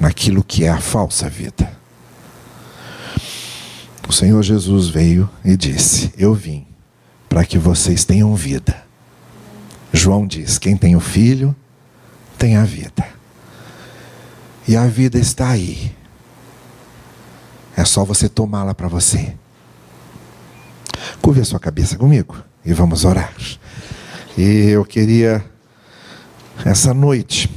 Naquilo 0.00 0.42
que 0.42 0.64
é 0.64 0.70
a 0.70 0.80
falsa 0.80 1.28
vida? 1.28 1.75
O 4.08 4.12
Senhor 4.12 4.42
Jesus 4.42 4.88
veio 4.88 5.28
e 5.44 5.56
disse: 5.56 6.12
Eu 6.16 6.32
vim 6.32 6.66
para 7.28 7.44
que 7.44 7.58
vocês 7.58 8.04
tenham 8.04 8.34
vida. 8.34 8.84
João 9.92 10.26
diz: 10.26 10.58
Quem 10.58 10.76
tem 10.76 10.94
o 10.94 11.00
filho, 11.00 11.54
tem 12.38 12.56
a 12.56 12.64
vida. 12.64 13.06
E 14.68 14.76
a 14.76 14.86
vida 14.86 15.18
está 15.18 15.50
aí. 15.50 15.94
É 17.76 17.84
só 17.84 18.04
você 18.04 18.28
tomá-la 18.28 18.74
para 18.74 18.88
você. 18.88 19.34
Curve 21.20 21.40
a 21.40 21.44
sua 21.44 21.60
cabeça 21.60 21.96
comigo 21.96 22.36
e 22.64 22.72
vamos 22.72 23.04
orar. 23.04 23.34
E 24.36 24.68
eu 24.68 24.84
queria, 24.84 25.44
essa 26.64 26.94
noite, 26.94 27.50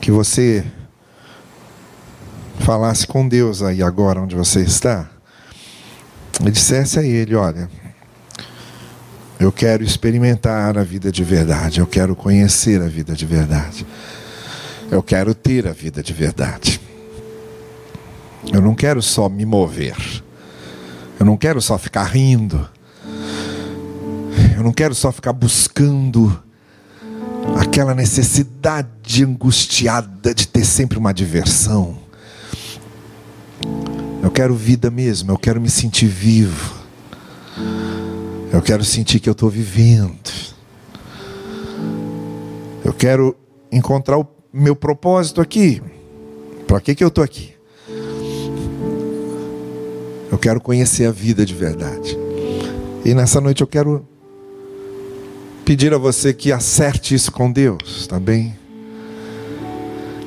que 0.00 0.10
você 0.10 0.64
falasse 2.60 3.06
com 3.06 3.26
Deus 3.26 3.62
aí 3.62 3.82
agora 3.82 4.20
onde 4.20 4.34
você 4.34 4.62
está 4.62 5.08
e 6.40 6.50
dissesse 6.50 6.98
a 6.98 7.02
Ele: 7.02 7.34
Olha, 7.34 7.68
eu 9.38 9.50
quero 9.50 9.82
experimentar 9.82 10.78
a 10.78 10.84
vida 10.84 11.10
de 11.10 11.24
verdade, 11.24 11.80
eu 11.80 11.86
quero 11.86 12.14
conhecer 12.14 12.80
a 12.80 12.86
vida 12.86 13.14
de 13.14 13.26
verdade, 13.26 13.86
eu 14.90 15.02
quero 15.02 15.34
ter 15.34 15.66
a 15.66 15.72
vida 15.72 16.02
de 16.02 16.12
verdade. 16.12 16.80
Eu 18.52 18.60
não 18.60 18.74
quero 18.74 19.00
só 19.00 19.28
me 19.28 19.44
mover. 19.44 19.96
Eu 21.18 21.26
não 21.26 21.36
quero 21.36 21.60
só 21.60 21.78
ficar 21.78 22.04
rindo. 22.04 22.68
Eu 24.56 24.64
não 24.64 24.72
quero 24.72 24.94
só 24.94 25.12
ficar 25.12 25.32
buscando 25.32 26.42
aquela 27.56 27.94
necessidade 27.94 29.24
angustiada 29.24 30.34
de 30.34 30.48
ter 30.48 30.64
sempre 30.64 30.98
uma 30.98 31.12
diversão. 31.12 32.01
Eu 34.22 34.30
quero 34.30 34.54
vida 34.54 34.88
mesmo, 34.88 35.32
eu 35.32 35.36
quero 35.36 35.60
me 35.60 35.68
sentir 35.68 36.06
vivo. 36.06 36.74
Eu 38.52 38.62
quero 38.62 38.84
sentir 38.84 39.18
que 39.18 39.28
eu 39.28 39.32
estou 39.32 39.50
vivendo. 39.50 40.30
Eu 42.84 42.92
quero 42.92 43.34
encontrar 43.72 44.18
o 44.18 44.26
meu 44.52 44.76
propósito 44.76 45.40
aqui. 45.40 45.82
Para 46.68 46.80
que, 46.80 46.94
que 46.94 47.02
eu 47.02 47.08
estou 47.08 47.24
aqui? 47.24 47.52
Eu 50.30 50.38
quero 50.38 50.60
conhecer 50.60 51.06
a 51.06 51.10
vida 51.10 51.44
de 51.44 51.54
verdade. 51.54 52.16
E 53.04 53.14
nessa 53.14 53.40
noite 53.40 53.60
eu 53.60 53.66
quero 53.66 54.06
pedir 55.64 55.92
a 55.92 55.98
você 55.98 56.32
que 56.32 56.52
acerte 56.52 57.14
isso 57.14 57.32
com 57.32 57.50
Deus, 57.50 58.06
tá 58.06 58.20
bem? 58.20 58.56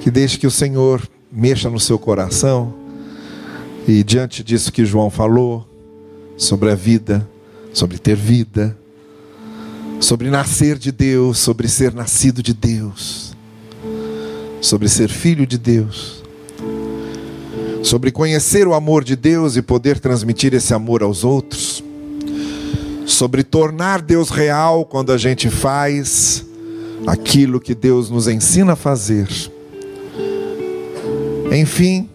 Que 0.01 0.11
deixe 0.11 0.37
que 0.37 0.45
o 0.45 0.51
Senhor 0.51 1.07
mexa 1.31 1.69
no 1.69 1.79
seu 1.79 1.97
coração 1.97 2.84
e 3.87 4.03
diante 4.03 4.43
disso 4.43 4.71
que 4.71 4.85
João 4.85 5.09
falou 5.09 5.65
sobre 6.37 6.71
a 6.71 6.75
vida, 6.75 7.27
sobre 7.73 7.97
ter 7.97 8.15
vida, 8.15 8.77
sobre 9.99 10.29
nascer 10.29 10.77
de 10.77 10.91
Deus, 10.91 11.39
sobre 11.39 11.67
ser 11.67 11.93
nascido 11.93 12.41
de 12.41 12.53
Deus, 12.53 13.35
sobre 14.61 14.89
ser 14.89 15.09
filho 15.09 15.45
de 15.45 15.57
Deus 15.57 16.25
sobre 17.85 18.11
conhecer 18.11 18.67
o 18.67 18.73
amor 18.73 19.03
de 19.03 19.15
Deus 19.15 19.55
e 19.55 19.61
poder 19.61 19.99
transmitir 19.99 20.53
esse 20.55 20.73
amor 20.73 21.03
aos 21.03 21.23
outros, 21.23 21.83
sobre 23.05 23.43
tornar 23.43 24.01
Deus 24.01 24.31
real 24.31 24.85
quando 24.85 25.11
a 25.11 25.17
gente 25.17 25.49
faz 25.49 26.43
aquilo 27.05 27.59
que 27.59 27.75
Deus 27.75 28.09
nos 28.09 28.27
ensina 28.27 28.73
a 28.73 28.75
fazer. 28.75 29.27
Enfim, 31.51 32.09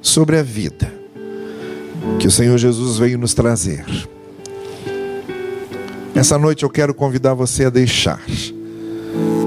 sobre 0.00 0.38
a 0.38 0.42
vida 0.42 0.95
que 2.18 2.26
o 2.26 2.30
Senhor 2.30 2.56
Jesus 2.58 2.98
veio 2.98 3.18
nos 3.18 3.34
trazer. 3.34 3.84
Essa 6.14 6.38
noite 6.38 6.62
eu 6.62 6.70
quero 6.70 6.94
convidar 6.94 7.34
você 7.34 7.66
a 7.66 7.70
deixar 7.70 8.20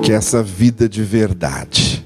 que 0.04 0.12
essa 0.12 0.44
vida 0.44 0.88
de 0.88 1.04
verdade 1.04 2.06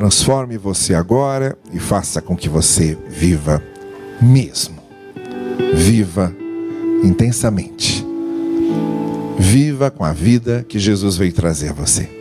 transforme 0.00 0.56
você 0.56 0.94
agora 0.94 1.58
e 1.72 1.78
faça 1.78 2.22
com 2.22 2.34
que 2.34 2.48
você 2.48 2.96
viva 3.06 3.62
mesmo. 4.18 4.80
Viva 5.74 6.34
intensamente. 7.04 8.02
Viva 9.38 9.90
com 9.90 10.04
a 10.04 10.12
vida 10.12 10.64
que 10.66 10.78
Jesus 10.78 11.16
veio 11.16 11.32
trazer 11.32 11.68
a 11.68 11.72
você. 11.74 12.19